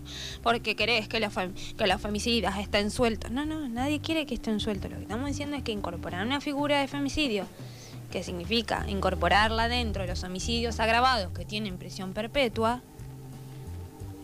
Porque 0.42 0.76
querés 0.76 1.08
que, 1.08 1.20
los, 1.20 1.32
que 1.76 1.86
los 1.86 2.00
femicidas 2.00 2.58
estén 2.58 2.90
sueltos. 2.90 3.30
No, 3.30 3.44
no, 3.44 3.68
nadie 3.68 4.00
quiere 4.00 4.24
que 4.24 4.34
estén 4.34 4.60
sueltos. 4.60 4.90
Lo 4.90 4.96
que 4.96 5.02
estamos 5.02 5.26
diciendo 5.26 5.56
es 5.56 5.62
que 5.62 5.72
incorporar 5.72 6.26
una 6.26 6.40
figura 6.40 6.80
de 6.80 6.88
femicidio, 6.88 7.44
que 8.10 8.22
significa 8.22 8.86
incorporarla 8.88 9.68
dentro 9.68 10.02
de 10.02 10.08
los 10.08 10.24
homicidios 10.24 10.80
agravados 10.80 11.32
que 11.32 11.44
tienen 11.44 11.76
prisión 11.76 12.14
perpetua, 12.14 12.80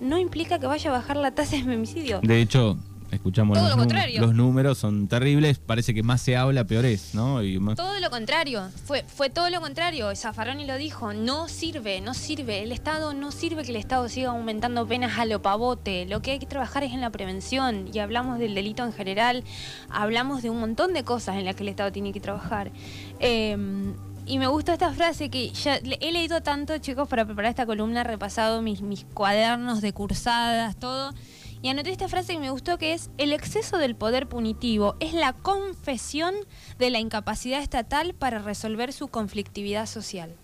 no 0.00 0.18
implica 0.18 0.58
que 0.58 0.66
vaya 0.66 0.90
a 0.90 0.94
bajar 0.94 1.18
la 1.18 1.30
tasa 1.30 1.56
de 1.56 1.64
femicidio. 1.64 2.20
De 2.22 2.40
hecho, 2.40 2.78
escuchamos 3.10 3.58
los, 3.58 4.34
números 4.34 4.78
son 4.78 5.08
terribles, 5.08 5.58
parece 5.58 5.94
que 5.94 6.02
más 6.02 6.20
se 6.20 6.36
habla, 6.36 6.64
peor 6.64 6.84
es, 6.84 7.14
¿no? 7.14 7.40
Todo 7.74 8.00
lo 8.00 8.10
contrario, 8.10 8.68
fue, 8.84 9.04
fue 9.04 9.30
todo 9.30 9.48
lo 9.50 9.60
contrario, 9.60 10.14
Zaffaroni 10.14 10.66
lo 10.66 10.76
dijo, 10.76 11.12
no 11.12 11.48
sirve, 11.48 12.00
no 12.00 12.14
sirve, 12.14 12.62
el 12.62 12.72
Estado 12.72 13.14
no 13.14 13.30
sirve 13.30 13.62
que 13.64 13.70
el 13.70 13.76
Estado 13.76 14.08
siga 14.08 14.30
aumentando 14.30 14.86
penas 14.86 15.18
a 15.18 15.24
lo 15.24 15.40
pavote, 15.42 16.06
lo 16.06 16.22
que 16.22 16.32
hay 16.32 16.38
que 16.38 16.46
trabajar 16.46 16.82
es 16.84 16.92
en 16.92 17.00
la 17.00 17.10
prevención 17.10 17.88
y 17.92 17.98
hablamos 17.98 18.38
del 18.38 18.54
delito 18.54 18.84
en 18.84 18.92
general, 18.92 19.44
hablamos 19.88 20.42
de 20.42 20.50
un 20.50 20.60
montón 20.60 20.92
de 20.92 21.04
cosas 21.04 21.36
en 21.36 21.44
las 21.44 21.54
que 21.54 21.62
el 21.62 21.68
Estado 21.68 21.92
tiene 21.92 22.12
que 22.12 22.20
trabajar. 22.20 22.70
Em, 23.18 23.94
y 24.26 24.38
me 24.38 24.48
gusta 24.48 24.72
esta 24.72 24.92
frase 24.92 25.30
que 25.30 25.50
ya 25.50 25.76
he 25.76 26.10
leído 26.10 26.42
tanto, 26.42 26.76
chicos, 26.78 27.06
para 27.08 27.24
preparar 27.24 27.50
esta 27.50 27.64
columna, 27.64 28.00
he 28.00 28.04
repasado 28.04 28.60
mis, 28.60 28.82
mis 28.82 29.04
cuadernos 29.14 29.80
de 29.80 29.92
cursadas, 29.92 30.76
todo. 30.76 31.14
Y 31.62 31.68
anoté 31.68 31.90
esta 31.90 32.08
frase 32.08 32.34
que 32.34 32.38
me 32.38 32.50
gustó 32.50 32.78
que 32.78 32.92
es, 32.92 33.10
el 33.18 33.32
exceso 33.32 33.78
del 33.78 33.96
poder 33.96 34.28
punitivo 34.28 34.96
es 35.00 35.12
la 35.12 35.32
confesión 35.32 36.34
de 36.78 36.90
la 36.90 36.98
incapacidad 36.98 37.60
estatal 37.60 38.14
para 38.14 38.38
resolver 38.38 38.92
su 38.92 39.08
conflictividad 39.08 39.86
social. 39.86 40.34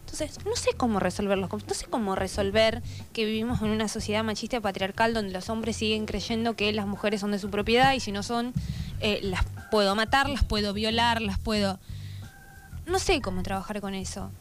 Entonces, 0.00 0.44
no 0.44 0.56
sé 0.56 0.70
cómo 0.76 0.98
resolverlo, 0.98 1.48
no 1.48 1.74
sé 1.74 1.86
cómo 1.86 2.16
resolver 2.16 2.82
que 3.12 3.24
vivimos 3.24 3.62
en 3.62 3.68
una 3.68 3.86
sociedad 3.86 4.24
machista 4.24 4.60
patriarcal 4.60 5.14
donde 5.14 5.32
los 5.32 5.48
hombres 5.48 5.76
siguen 5.76 6.04
creyendo 6.04 6.56
que 6.56 6.72
las 6.72 6.88
mujeres 6.88 7.20
son 7.20 7.30
de 7.30 7.38
su 7.38 7.48
propiedad 7.48 7.92
y 7.92 8.00
si 8.00 8.10
no 8.10 8.24
son, 8.24 8.52
eh, 9.00 9.20
las 9.22 9.44
puedo 9.70 9.94
matar, 9.94 10.28
las 10.28 10.42
puedo 10.42 10.72
violar, 10.72 11.22
las 11.22 11.38
puedo... 11.38 11.78
No 12.86 12.98
sé 12.98 13.20
cómo 13.20 13.44
trabajar 13.44 13.80
con 13.80 13.94
eso. 13.94 14.32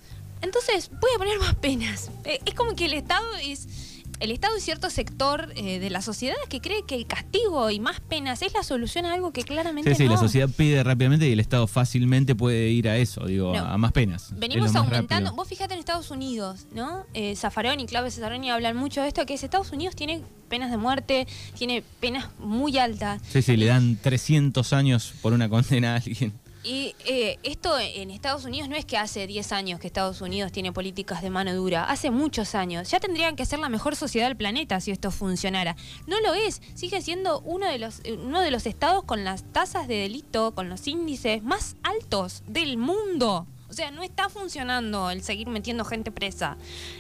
Entonces, 0.41 0.89
voy 0.99 1.11
a 1.15 1.19
poner 1.19 1.37
más 1.37 1.53
penas. 1.53 2.09
Eh, 2.23 2.39
es 2.45 2.55
como 2.55 2.75
que 2.75 2.85
el 2.85 2.93
Estado 2.93 3.27
es 3.35 3.98
el 4.19 4.31
Estado 4.31 4.57
y 4.57 4.61
cierto 4.61 4.89
sector 4.89 5.51
eh, 5.55 5.79
de 5.79 5.89
la 5.89 6.01
sociedad 6.01 6.35
que 6.49 6.59
cree 6.59 6.83
que 6.83 6.95
el 6.95 7.05
castigo 7.05 7.69
y 7.69 7.79
más 7.79 7.99
penas 8.01 8.41
es 8.41 8.53
la 8.53 8.63
solución 8.63 9.05
a 9.05 9.13
algo 9.13 9.31
que 9.31 9.43
claramente 9.43 9.89
sí, 9.95 10.03
sí, 10.03 10.09
la 10.09 10.17
sociedad 10.17 10.49
pide 10.49 10.83
rápidamente 10.83 11.27
y 11.27 11.31
el 11.31 11.39
Estado 11.39 11.67
fácilmente 11.67 12.35
puede 12.35 12.69
ir 12.69 12.89
a 12.89 12.97
eso, 12.97 13.25
digo, 13.25 13.55
a 13.55 13.77
más 13.77 13.91
penas. 13.91 14.33
Venimos 14.37 14.75
aumentando. 14.75 15.33
Vos 15.33 15.47
fíjate 15.47 15.73
en 15.73 15.79
Estados 15.79 16.11
Unidos, 16.11 16.67
¿no? 16.73 17.05
Eh, 17.13 17.35
Zaffaroni, 17.35 17.85
Claudio 17.85 18.11
Zaffaroni 18.11 18.49
hablan 18.49 18.75
mucho 18.75 19.01
de 19.01 19.07
esto, 19.07 19.25
que 19.25 19.35
es 19.35 19.43
Estados 19.43 19.71
Unidos 19.71 19.95
tiene 19.95 20.21
penas 20.49 20.71
de 20.71 20.77
muerte, 20.77 21.27
tiene 21.57 21.83
penas 21.99 22.27
muy 22.39 22.77
altas. 22.77 23.21
Sí, 23.29 23.41
sí, 23.41 23.55
le 23.55 23.67
dan 23.67 23.97
300 23.97 24.73
años 24.73 25.13
por 25.21 25.33
una 25.33 25.47
condena 25.47 25.93
a 25.93 25.95
alguien. 25.97 26.33
Y 26.61 26.93
eh, 27.05 27.39
esto 27.43 27.79
en 27.79 28.11
Estados 28.11 28.43
Unidos 28.43 28.67
no 28.67 28.75
es 28.75 28.83
que 28.83 28.97
hace 28.97 29.27
10 29.27 29.51
años 29.53 29.79
que 29.79 29.87
Estados 29.87 30.19
Unidos 30.19 30.51
tiene 30.51 30.73
políticas 30.73 31.21
de 31.21 31.29
mano 31.29 31.55
dura, 31.55 31.85
hace 31.85 32.11
muchos 32.11 32.53
años. 32.53 32.91
Ya 32.91 32.99
tendrían 32.99 33.37
que 33.37 33.45
ser 33.45 33.59
la 33.59 33.69
mejor 33.69 33.95
sociedad 33.95 34.27
del 34.27 34.35
planeta 34.35 34.81
si 34.81 34.91
esto 34.91 35.09
funcionara. 35.09 35.77
No 36.05 36.19
lo 36.19 36.33
es, 36.33 36.61
sigue 36.75 37.01
siendo 37.01 37.39
uno 37.41 37.67
de 37.67 37.79
los, 37.79 38.01
eh, 38.03 38.13
uno 38.13 38.41
de 38.41 38.51
los 38.51 38.65
estados 38.65 39.05
con 39.05 39.23
las 39.23 39.43
tasas 39.53 39.87
de 39.87 39.95
delito, 39.95 40.53
con 40.53 40.67
los 40.67 40.85
índices 40.87 41.43
más 41.43 41.77
altos 41.81 42.43
del 42.45 42.77
mundo. 42.77 43.47
O 43.69 43.73
sea, 43.73 43.91
no 43.91 44.03
está 44.03 44.29
funcionando 44.29 45.11
el 45.11 45.21
seguir 45.21 45.47
metiendo 45.47 45.85
gente 45.85 46.11
presa. 46.11 46.57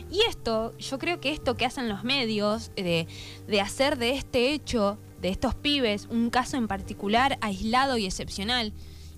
Y 0.09 0.21
esto, 0.21 0.77
yo 0.77 0.99
creo 0.99 1.19
que 1.19 1.31
esto 1.31 1.57
que 1.57 1.65
hacen 1.65 1.89
los 1.89 2.03
medios, 2.03 2.71
de, 2.75 3.07
de 3.47 3.61
hacer 3.61 3.97
de 3.97 4.11
este 4.11 4.53
hecho, 4.53 4.99
de 5.19 5.29
estos 5.29 5.55
pibes, 5.55 6.05
un 6.09 6.29
caso 6.29 6.55
en 6.55 6.67
particular 6.67 7.37
aislado 7.41 7.97
y 7.97 8.05
excepcional, 8.05 8.71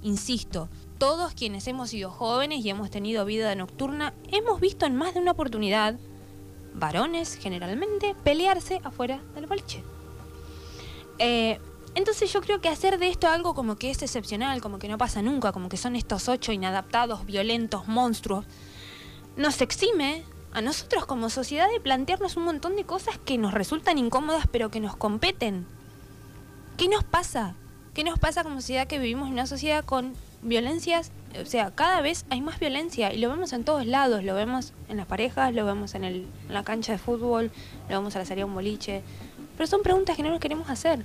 Insisto, 0.03 0.67
todos 0.97 1.33
quienes 1.33 1.67
hemos 1.67 1.91
sido 1.91 2.09
jóvenes 2.09 2.65
y 2.65 2.69
hemos 2.69 2.89
tenido 2.89 3.25
vida 3.25 3.53
nocturna, 3.55 4.13
hemos 4.31 4.59
visto 4.59 4.85
en 4.85 4.95
más 4.95 5.13
de 5.13 5.19
una 5.19 5.31
oportunidad, 5.31 5.95
varones 6.73 7.35
generalmente, 7.35 8.15
pelearse 8.23 8.81
afuera 8.83 9.21
del 9.35 9.47
boliche. 9.47 9.83
Eh, 11.19 11.59
entonces 11.93 12.31
yo 12.31 12.41
creo 12.41 12.61
que 12.61 12.69
hacer 12.69 12.97
de 12.97 13.09
esto 13.09 13.27
algo 13.27 13.53
como 13.53 13.75
que 13.75 13.91
es 13.91 14.01
excepcional, 14.01 14.61
como 14.61 14.79
que 14.79 14.87
no 14.87 14.97
pasa 14.97 15.21
nunca, 15.21 15.51
como 15.51 15.69
que 15.69 15.77
son 15.77 15.95
estos 15.95 16.29
ocho 16.29 16.51
inadaptados, 16.51 17.25
violentos, 17.25 17.87
monstruos, 17.87 18.45
nos 19.35 19.61
exime 19.61 20.23
a 20.53 20.61
nosotros 20.61 21.05
como 21.05 21.29
sociedad 21.29 21.69
de 21.69 21.79
plantearnos 21.79 22.37
un 22.37 22.43
montón 22.43 22.75
de 22.75 22.85
cosas 22.85 23.17
que 23.17 23.37
nos 23.37 23.53
resultan 23.53 23.97
incómodas 23.97 24.45
pero 24.51 24.71
que 24.71 24.79
nos 24.79 24.95
competen. 24.95 25.65
¿Qué 26.77 26.87
nos 26.87 27.03
pasa? 27.03 27.55
¿Qué 27.93 28.05
nos 28.05 28.19
pasa 28.19 28.43
como 28.43 28.55
sociedad 28.61 28.87
que 28.87 28.99
vivimos 28.99 29.27
en 29.27 29.33
una 29.33 29.45
sociedad 29.45 29.83
con 29.83 30.13
violencias? 30.41 31.11
O 31.41 31.45
sea, 31.45 31.71
cada 31.71 31.99
vez 31.99 32.25
hay 32.29 32.39
más 32.39 32.57
violencia 32.57 33.11
y 33.11 33.17
lo 33.17 33.29
vemos 33.29 33.51
en 33.51 33.65
todos 33.65 33.85
lados. 33.85 34.23
Lo 34.23 34.33
vemos 34.33 34.71
en 34.87 34.95
las 34.95 35.05
parejas, 35.07 35.53
lo 35.53 35.65
vemos 35.65 35.93
en, 35.93 36.05
el, 36.05 36.25
la 36.47 36.63
cancha 36.63 36.93
de 36.93 36.97
fútbol, 36.97 37.51
lo 37.89 37.97
vemos 37.99 38.15
a 38.15 38.19
la 38.19 38.25
salida 38.25 38.45
de 38.45 38.49
un 38.49 38.53
boliche. 38.53 39.03
Pero 39.57 39.67
son 39.67 39.83
preguntas 39.83 40.15
que 40.15 40.23
no 40.23 40.29
nos 40.29 40.39
queremos 40.39 40.69
hacer. 40.69 41.03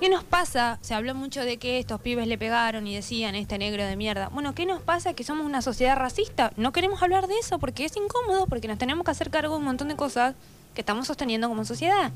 ¿Qué 0.00 0.08
nos 0.08 0.24
pasa? 0.24 0.78
Se 0.80 0.94
habló 0.94 1.14
mucho 1.14 1.44
de 1.44 1.58
que 1.58 1.78
estos 1.78 2.00
pibes 2.00 2.26
le 2.26 2.38
pegaron 2.38 2.86
y 2.86 2.94
decían 2.94 3.34
este 3.34 3.58
negro 3.58 3.84
de 3.84 3.94
mierda. 3.94 4.30
Bueno, 4.30 4.54
¿qué 4.54 4.64
nos 4.64 4.80
pasa? 4.80 5.12
Que 5.12 5.24
somos 5.24 5.44
una 5.44 5.60
sociedad 5.60 5.96
racista. 5.96 6.54
No 6.56 6.72
queremos 6.72 7.02
hablar 7.02 7.26
de 7.26 7.38
eso 7.38 7.58
porque 7.58 7.84
es 7.84 7.94
incómodo, 7.98 8.46
porque 8.46 8.66
nos 8.66 8.78
tenemos 8.78 9.04
que 9.04 9.10
hacer 9.10 9.28
cargo 9.28 9.56
de 9.56 9.58
un 9.58 9.66
montón 9.66 9.88
de 9.88 9.96
cosas 9.96 10.36
que 10.74 10.80
estamos 10.80 11.06
sosteniendo 11.06 11.50
como 11.50 11.66
sociedad. 11.66 12.12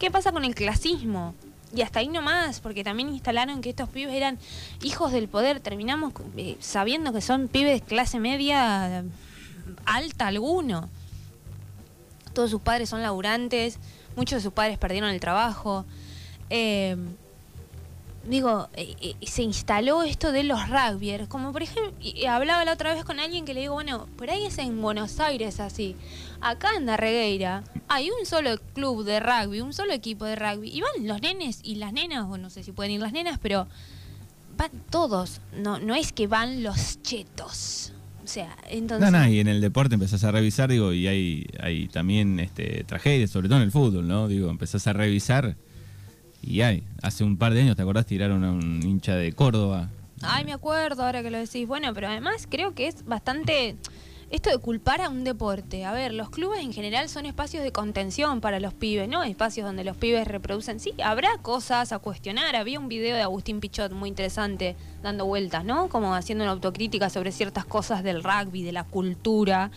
¿Qué 0.00 0.10
pasa 0.10 0.32
con 0.32 0.44
el 0.44 0.56
clasismo? 0.56 1.34
Y 1.74 1.82
hasta 1.82 2.00
ahí 2.00 2.08
nomás, 2.08 2.60
porque 2.60 2.82
también 2.82 3.10
instalaron 3.10 3.60
que 3.60 3.70
estos 3.70 3.88
pibes 3.88 4.14
eran 4.14 4.38
hijos 4.82 5.12
del 5.12 5.28
poder. 5.28 5.60
Terminamos 5.60 6.12
eh, 6.36 6.56
sabiendo 6.60 7.12
que 7.12 7.20
son 7.20 7.48
pibes 7.48 7.82
clase 7.82 8.18
media 8.18 9.04
alta 9.84 10.26
alguno. 10.28 10.88
Todos 12.32 12.50
sus 12.50 12.60
padres 12.60 12.88
son 12.88 13.02
laburantes, 13.02 13.78
muchos 14.16 14.38
de 14.38 14.42
sus 14.42 14.52
padres 14.52 14.78
perdieron 14.78 15.10
el 15.10 15.20
trabajo. 15.20 15.84
Eh, 16.50 16.96
digo, 18.24 18.68
eh, 18.74 19.14
se 19.22 19.42
instaló 19.42 20.02
esto 20.02 20.32
de 20.32 20.44
los 20.44 20.60
rugbyers, 20.68 21.28
como 21.28 21.52
por 21.52 21.62
ejemplo, 21.62 21.92
hablaba 22.28 22.64
la 22.64 22.72
otra 22.72 22.94
vez 22.94 23.04
con 23.04 23.20
alguien 23.20 23.44
que 23.44 23.54
le 23.54 23.60
digo, 23.60 23.74
bueno, 23.74 24.06
por 24.16 24.30
ahí 24.30 24.46
es 24.46 24.58
en 24.58 24.80
Buenos 24.80 25.20
Aires 25.20 25.60
así. 25.60 25.96
Acá 26.40 26.70
en 26.76 26.86
Darregueira 26.86 27.64
hay 27.88 28.10
un 28.10 28.26
solo 28.26 28.58
club 28.74 29.04
de 29.04 29.20
rugby, 29.20 29.60
un 29.60 29.72
solo 29.72 29.92
equipo 29.92 30.24
de 30.24 30.36
rugby. 30.36 30.70
Y 30.70 30.80
van 30.80 31.06
los 31.06 31.20
nenes 31.20 31.60
y 31.62 31.76
las 31.76 31.92
nenas, 31.92 32.26
o 32.28 32.38
no 32.38 32.50
sé 32.50 32.62
si 32.62 32.72
pueden 32.72 32.92
ir 32.92 33.00
las 33.00 33.12
nenas, 33.12 33.38
pero 33.40 33.66
van 34.56 34.70
todos. 34.90 35.40
No, 35.56 35.78
no 35.78 35.94
es 35.94 36.12
que 36.12 36.26
van 36.26 36.62
los 36.62 37.02
chetos. 37.02 37.92
O 38.22 38.26
sea, 38.30 38.56
entonces... 38.68 39.10
No, 39.10 39.18
no, 39.18 39.26
y 39.26 39.40
en 39.40 39.48
el 39.48 39.60
deporte 39.60 39.94
empezás 39.94 40.22
a 40.24 40.30
revisar, 40.30 40.70
digo, 40.70 40.92
y 40.92 41.06
hay, 41.06 41.46
hay 41.60 41.88
también 41.88 42.38
este, 42.40 42.84
tragedias, 42.84 43.30
sobre 43.30 43.48
todo 43.48 43.58
en 43.58 43.64
el 43.64 43.72
fútbol, 43.72 44.06
¿no? 44.06 44.28
Digo, 44.28 44.50
empezás 44.50 44.86
a 44.86 44.92
revisar 44.92 45.56
y 46.42 46.60
hay. 46.60 46.84
Hace 47.02 47.24
un 47.24 47.38
par 47.38 47.54
de 47.54 47.62
años, 47.62 47.76
¿te 47.76 47.82
acordás? 47.82 48.06
Tiraron 48.06 48.44
a 48.44 48.52
un 48.52 48.82
hincha 48.82 49.16
de 49.16 49.32
Córdoba. 49.32 49.88
Ay, 50.22 50.44
me 50.44 50.52
acuerdo 50.52 51.04
ahora 51.04 51.22
que 51.22 51.30
lo 51.30 51.38
decís. 51.38 51.66
Bueno, 51.66 51.94
pero 51.94 52.08
además 52.08 52.46
creo 52.50 52.74
que 52.74 52.88
es 52.88 53.04
bastante 53.06 53.76
esto 54.30 54.50
de 54.50 54.58
culpar 54.58 55.00
a 55.00 55.08
un 55.08 55.24
deporte. 55.24 55.84
A 55.84 55.92
ver, 55.92 56.12
los 56.12 56.28
clubes 56.28 56.60
en 56.60 56.72
general 56.72 57.08
son 57.08 57.24
espacios 57.24 57.62
de 57.62 57.72
contención 57.72 58.40
para 58.40 58.60
los 58.60 58.74
pibes, 58.74 59.08
¿no? 59.08 59.22
Espacios 59.22 59.66
donde 59.66 59.84
los 59.84 59.96
pibes 59.96 60.28
reproducen. 60.28 60.80
Sí, 60.80 60.92
habrá 61.02 61.38
cosas 61.40 61.92
a 61.92 61.98
cuestionar. 61.98 62.54
Había 62.54 62.78
un 62.78 62.88
video 62.88 63.16
de 63.16 63.22
Agustín 63.22 63.60
Pichot 63.60 63.92
muy 63.92 64.10
interesante 64.10 64.76
dando 65.02 65.24
vueltas, 65.24 65.64
¿no? 65.64 65.88
Como 65.88 66.14
haciendo 66.14 66.44
una 66.44 66.52
autocrítica 66.52 67.08
sobre 67.08 67.32
ciertas 67.32 67.64
cosas 67.64 68.02
del 68.02 68.22
rugby, 68.22 68.62
de 68.62 68.72
la 68.72 68.84
cultura. 68.84 69.70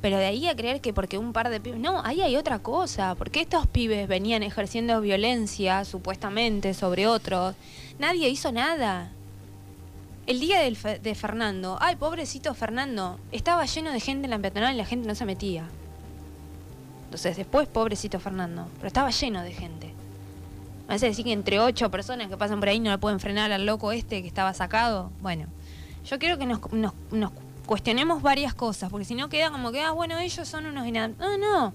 Pero 0.00 0.16
de 0.16 0.26
ahí 0.26 0.46
a 0.46 0.56
creer 0.56 0.80
que 0.80 0.94
porque 0.94 1.18
un 1.18 1.34
par 1.34 1.50
de 1.50 1.60
pibes... 1.60 1.78
No, 1.78 2.02
ahí 2.04 2.22
hay 2.22 2.36
otra 2.36 2.60
cosa. 2.60 3.16
Porque 3.16 3.42
estos 3.42 3.66
pibes 3.66 4.08
venían 4.08 4.42
ejerciendo 4.44 5.00
violencia, 5.02 5.84
supuestamente, 5.84 6.72
sobre 6.72 7.06
otros. 7.06 7.54
Nadie 7.98 8.30
hizo 8.30 8.50
nada. 8.50 9.10
El 10.26 10.40
día 10.40 10.60
del 10.60 10.76
de 11.02 11.14
Fernando, 11.14 11.78
ay, 11.80 11.96
pobrecito 11.96 12.52
Fernando, 12.54 13.20
estaba 13.30 13.64
lleno 13.66 13.92
de 13.92 14.00
gente 14.00 14.24
en 14.24 14.30
la 14.30 14.38
peatonal 14.38 14.74
y 14.74 14.78
la 14.78 14.84
gente 14.84 15.06
no 15.06 15.14
se 15.14 15.24
metía. 15.24 15.64
Entonces, 17.04 17.36
después, 17.36 17.68
pobrecito 17.68 18.18
Fernando, 18.18 18.66
pero 18.76 18.88
estaba 18.88 19.10
lleno 19.10 19.42
de 19.42 19.52
gente. 19.52 19.92
Me 20.88 20.96
hace 20.96 21.06
decir 21.06 21.24
que 21.24 21.32
entre 21.32 21.60
ocho 21.60 21.90
personas 21.90 22.28
que 22.28 22.36
pasan 22.36 22.58
por 22.58 22.68
ahí 22.68 22.80
no 22.80 22.90
le 22.90 22.98
pueden 22.98 23.20
frenar 23.20 23.52
al 23.52 23.66
loco 23.66 23.92
este 23.92 24.22
que 24.22 24.28
estaba 24.28 24.52
sacado. 24.54 25.10
Bueno, 25.20 25.46
yo 26.04 26.18
quiero 26.18 26.38
que 26.38 26.46
nos, 26.46 26.60
nos- 26.72 27.32
cuestionemos 27.66 28.22
varias 28.22 28.54
cosas, 28.54 28.90
porque 28.90 29.04
si 29.04 29.14
no 29.14 29.28
queda 29.28 29.50
como 29.50 29.70
que, 29.72 29.80
ah, 29.82 29.92
bueno, 29.92 30.18
ellos 30.18 30.46
son 30.48 30.66
unos 30.66 30.86
inad- 30.86 31.14
No, 31.18 31.38
no. 31.38 31.72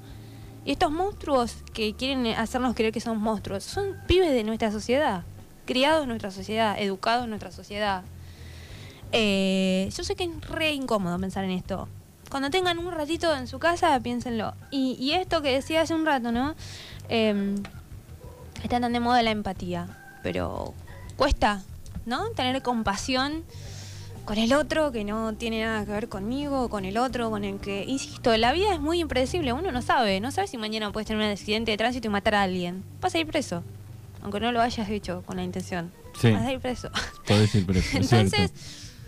Y 0.65 0.73
estos 0.73 0.91
monstruos 0.91 1.55
que 1.73 1.93
quieren 1.95 2.25
hacernos 2.27 2.75
creer 2.75 2.91
que 2.93 2.99
son 3.01 3.17
monstruos, 3.17 3.63
son 3.63 3.95
pibes 4.07 4.31
de 4.31 4.43
nuestra 4.43 4.71
sociedad, 4.71 5.23
criados 5.65 6.03
en 6.03 6.09
nuestra 6.09 6.31
sociedad, 6.31 6.75
educados 6.79 7.23
en 7.23 7.29
nuestra 7.31 7.51
sociedad. 7.51 8.03
Eh, 9.11 9.89
yo 9.95 10.03
sé 10.03 10.15
que 10.15 10.23
es 10.25 10.47
re 10.47 10.73
incómodo 10.73 11.19
pensar 11.19 11.43
en 11.43 11.51
esto. 11.51 11.87
Cuando 12.29 12.49
tengan 12.49 12.79
un 12.79 12.91
ratito 12.91 13.35
en 13.35 13.47
su 13.47 13.59
casa, 13.59 13.99
piénsenlo. 13.99 14.53
Y, 14.71 14.95
y 14.99 15.13
esto 15.13 15.41
que 15.41 15.51
decía 15.51 15.81
hace 15.81 15.93
un 15.93 16.05
rato, 16.05 16.31
¿no? 16.31 16.55
Eh, 17.09 17.55
está 18.63 18.79
tan 18.79 18.93
de 18.93 18.99
moda 18.99 19.21
la 19.21 19.31
empatía, 19.31 19.87
pero 20.23 20.73
cuesta, 21.17 21.61
¿no? 22.05 22.29
Tener 22.29 22.61
compasión 22.61 23.43
con 24.25 24.37
el 24.37 24.53
otro 24.53 24.91
que 24.91 25.03
no 25.03 25.33
tiene 25.33 25.63
nada 25.63 25.85
que 25.85 25.91
ver 25.91 26.07
conmigo, 26.07 26.69
con 26.69 26.85
el 26.85 26.97
otro, 26.97 27.29
con 27.29 27.43
el 27.43 27.59
que, 27.59 27.83
insisto, 27.85 28.35
la 28.37 28.53
vida 28.53 28.73
es 28.73 28.79
muy 28.79 28.99
impredecible, 28.99 29.51
uno 29.51 29.71
no 29.71 29.81
sabe, 29.81 30.19
no 30.19 30.31
sabe 30.31 30.47
si 30.47 30.57
mañana 30.57 30.91
puedes 30.91 31.07
tener 31.07 31.25
un 31.25 31.31
accidente 31.31 31.71
de 31.71 31.77
tránsito 31.77 32.07
y 32.07 32.11
matar 32.11 32.35
a 32.35 32.43
alguien. 32.43 32.83
Vas 33.01 33.15
a 33.15 33.19
ir 33.19 33.27
preso, 33.27 33.63
aunque 34.21 34.39
no 34.39 34.51
lo 34.51 34.61
hayas 34.61 34.89
hecho 34.89 35.23
con 35.25 35.37
la 35.37 35.43
intención. 35.43 35.91
Sí. 36.19 36.31
Vas 36.31 36.43
a 36.43 36.53
ir 36.53 36.59
preso. 36.59 36.89
Podés 37.27 37.53
ir 37.55 37.65
preso, 37.65 37.97
es 37.97 38.13
Entonces. 38.13 38.51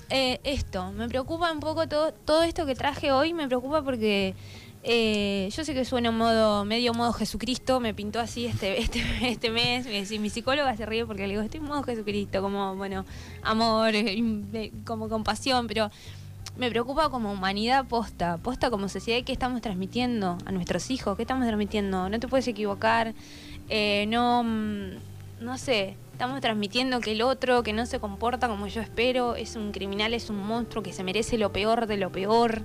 Eh, 0.10 0.40
esto, 0.44 0.92
me 0.92 1.08
preocupa 1.08 1.52
un 1.52 1.60
poco 1.60 1.88
todo, 1.88 2.14
todo 2.14 2.44
esto 2.44 2.66
que 2.66 2.76
traje 2.76 3.12
hoy, 3.12 3.34
me 3.34 3.48
preocupa 3.48 3.82
porque 3.84 4.36
eh, 4.86 5.50
yo 5.56 5.64
sé 5.64 5.74
que 5.74 5.86
suena 5.86 6.12
modo, 6.12 6.66
medio 6.66 6.94
modo 6.94 7.14
Jesucristo, 7.14 7.80
me 7.80 7.94
pintó 7.94 8.20
así 8.20 8.46
este, 8.46 8.80
este, 8.82 9.02
este 9.22 9.50
mes, 9.50 9.86
decir, 9.86 10.20
mi 10.20 10.30
psicóloga 10.30 10.76
se 10.76 10.86
ríe 10.86 11.06
porque 11.06 11.24
le 11.24 11.30
digo, 11.30 11.42
estoy 11.42 11.62
en 11.62 11.68
modo 11.68 11.84
Jesucristo, 11.84 12.42
como, 12.42 12.76
bueno, 12.76 13.06
amor, 13.44 13.92
eh, 13.96 14.72
como 14.86 15.08
compasión, 15.08 15.68
pero 15.68 15.90
me 16.58 16.70
preocupa 16.70 17.10
como 17.10 17.32
humanidad 17.32 17.86
posta, 17.86 18.38
posta 18.38 18.70
como 18.70 18.90
sociedad, 18.90 19.24
¿qué 19.26 19.32
estamos 19.32 19.62
transmitiendo 19.62 20.38
a 20.46 20.52
nuestros 20.52 20.92
hijos? 20.92 21.16
¿Qué 21.16 21.24
estamos 21.24 21.46
transmitiendo? 21.46 22.10
No 22.10 22.20
te 22.20 22.28
puedes 22.28 22.48
equivocar, 22.48 23.14
eh, 23.70 24.06
no, 24.10 24.44
mm, 24.44 25.13
no 25.44 25.58
sé, 25.58 25.96
estamos 26.14 26.42
transmitiendo 26.42 27.00
que 27.02 27.12
el 27.12 27.22
otro 27.22 27.64
que 27.64 27.74
no 27.74 27.86
se 27.86 28.00
comporta 28.00 28.48
como 28.48 28.68
yo 28.68 28.82
espero 28.82 29.36
es 29.36 29.56
un 29.56 29.72
criminal, 29.72 30.14
es 30.14 30.30
un 30.30 30.38
monstruo 30.38 30.82
que 30.82 30.94
se 30.94 31.04
merece 31.04 31.38
lo 31.38 31.52
peor 31.52 31.86
de 31.86 31.98
lo 31.98 32.12
peor. 32.12 32.62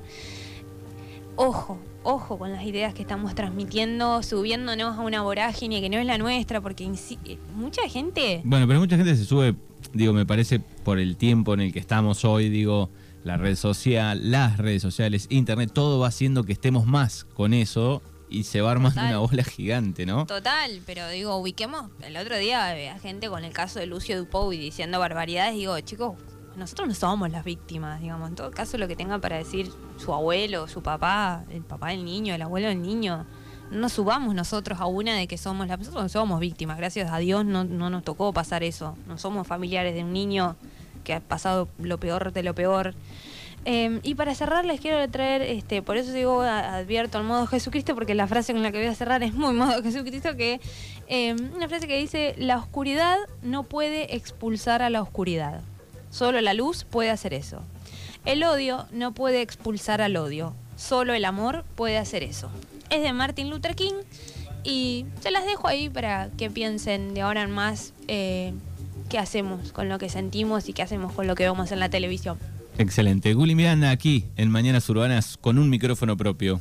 Ojo, 1.36 1.78
ojo 2.02 2.38
con 2.38 2.52
las 2.52 2.64
ideas 2.64 2.94
que 2.94 3.02
estamos 3.02 3.34
transmitiendo, 3.34 4.22
subiéndonos 4.22 4.96
a 4.96 5.00
una 5.00 5.22
vorágine 5.22 5.80
que 5.80 5.90
no 5.90 5.98
es 5.98 6.06
la 6.06 6.18
nuestra, 6.18 6.60
porque 6.60 6.84
eh, 6.84 7.38
mucha 7.54 7.88
gente... 7.88 8.42
Bueno, 8.44 8.66
pero 8.66 8.80
mucha 8.80 8.96
gente 8.96 9.14
se 9.16 9.24
sube, 9.24 9.54
digo, 9.92 10.12
me 10.12 10.26
parece 10.26 10.60
por 10.60 10.98
el 10.98 11.16
tiempo 11.16 11.54
en 11.54 11.60
el 11.60 11.72
que 11.72 11.78
estamos 11.78 12.24
hoy, 12.24 12.48
digo, 12.48 12.90
la 13.24 13.36
red 13.36 13.56
social, 13.56 14.30
las 14.30 14.56
redes 14.58 14.82
sociales, 14.82 15.26
internet, 15.30 15.70
todo 15.72 15.98
va 15.98 16.08
haciendo 16.08 16.44
que 16.44 16.52
estemos 16.52 16.86
más 16.86 17.24
con 17.24 17.54
eso 17.54 18.02
y 18.30 18.44
se 18.44 18.60
va 18.60 18.72
armando 18.72 19.00
Total. 19.00 19.08
una 19.08 19.18
bola 19.18 19.44
gigante, 19.44 20.06
¿no? 20.06 20.26
Total, 20.26 20.80
pero 20.86 21.08
digo, 21.08 21.36
ubiquemos. 21.36 21.90
El 22.02 22.16
otro 22.16 22.36
día 22.36 22.68
había 22.68 22.98
gente 22.98 23.28
con 23.28 23.44
el 23.44 23.52
caso 23.52 23.78
de 23.78 23.86
Lucio 23.86 24.18
Dupou 24.18 24.52
y 24.52 24.58
diciendo 24.58 24.98
barbaridades. 24.98 25.54
Digo, 25.54 25.78
chicos, 25.80 26.16
nosotros 26.56 26.88
no 26.88 26.94
somos 26.94 27.30
las 27.30 27.44
víctimas, 27.44 28.00
digamos. 28.00 28.28
En 28.28 28.34
todo 28.34 28.50
caso, 28.50 28.78
lo 28.78 28.88
que 28.88 28.96
tenga 28.96 29.18
para 29.18 29.36
decir 29.36 29.70
su 29.96 30.12
abuelo, 30.12 30.68
su 30.68 30.82
papá, 30.82 31.44
el 31.50 31.62
papá 31.62 31.88
del 31.90 32.04
niño, 32.04 32.34
el 32.34 32.42
abuelo 32.42 32.68
del 32.68 32.82
niño, 32.82 33.26
no 33.70 33.78
nos 33.78 33.92
subamos 33.92 34.34
nosotros 34.34 34.80
a 34.80 34.86
una 34.86 35.14
de 35.14 35.26
que 35.26 35.36
somos 35.36 35.68
las 35.68 35.78
nosotros 35.78 36.02
no 36.02 36.08
somos 36.08 36.40
víctimas. 36.40 36.78
Gracias 36.78 37.10
a 37.12 37.18
Dios 37.18 37.44
no, 37.44 37.64
no 37.64 37.90
nos 37.90 38.02
tocó 38.02 38.32
pasar 38.32 38.62
eso. 38.62 38.96
No 39.06 39.18
somos 39.18 39.46
familiares 39.46 39.94
de 39.94 40.02
un 40.02 40.12
niño 40.12 40.56
que 41.04 41.14
ha 41.14 41.20
pasado 41.20 41.68
lo 41.78 41.98
peor 41.98 42.32
de 42.32 42.42
lo 42.42 42.54
peor. 42.54 42.94
Eh, 43.64 44.00
y 44.02 44.14
para 44.14 44.34
cerrar 44.34 44.64
les 44.64 44.80
quiero 44.80 45.06
traer, 45.10 45.42
este, 45.42 45.82
por 45.82 45.96
eso 45.96 46.12
digo, 46.12 46.40
advierto 46.42 47.18
al 47.18 47.24
modo 47.24 47.46
Jesucristo, 47.46 47.94
porque 47.94 48.14
la 48.14 48.26
frase 48.26 48.52
con 48.52 48.62
la 48.62 48.72
que 48.72 48.78
voy 48.78 48.86
a 48.86 48.94
cerrar 48.94 49.22
es 49.22 49.34
muy 49.34 49.52
modo 49.52 49.82
Jesucristo, 49.82 50.36
que 50.36 50.60
eh, 51.08 51.34
una 51.54 51.68
frase 51.68 51.86
que 51.86 51.98
dice, 51.98 52.34
la 52.38 52.56
oscuridad 52.56 53.16
no 53.42 53.64
puede 53.64 54.16
expulsar 54.16 54.82
a 54.82 54.90
la 54.90 55.02
oscuridad, 55.02 55.60
solo 56.10 56.40
la 56.40 56.54
luz 56.54 56.84
puede 56.84 57.10
hacer 57.10 57.34
eso. 57.34 57.62
El 58.24 58.42
odio 58.44 58.86
no 58.90 59.12
puede 59.12 59.42
expulsar 59.42 60.00
al 60.00 60.16
odio, 60.16 60.54
solo 60.76 61.14
el 61.14 61.24
amor 61.24 61.64
puede 61.76 61.98
hacer 61.98 62.22
eso. 62.22 62.50
Es 62.90 63.02
de 63.02 63.12
Martin 63.12 63.50
Luther 63.50 63.74
King 63.74 63.94
y 64.64 65.06
se 65.20 65.30
las 65.30 65.44
dejo 65.44 65.68
ahí 65.68 65.88
para 65.88 66.30
que 66.36 66.50
piensen 66.50 67.14
de 67.14 67.20
ahora 67.22 67.42
en 67.42 67.50
más 67.50 67.92
eh, 68.06 68.52
qué 69.08 69.18
hacemos 69.18 69.72
con 69.72 69.88
lo 69.88 69.98
que 69.98 70.08
sentimos 70.08 70.68
y 70.68 70.72
qué 70.72 70.82
hacemos 70.82 71.12
con 71.12 71.26
lo 71.26 71.34
que 71.34 71.44
vemos 71.44 71.72
en 71.72 71.80
la 71.80 71.88
televisión. 71.88 72.38
Excelente. 72.78 73.34
Guli 73.34 73.56
Miranda 73.56 73.90
aquí 73.90 74.26
en 74.36 74.50
Mañanas 74.50 74.88
Urbanas 74.88 75.36
con 75.40 75.58
un 75.58 75.68
micrófono 75.68 76.16
propio. 76.16 76.60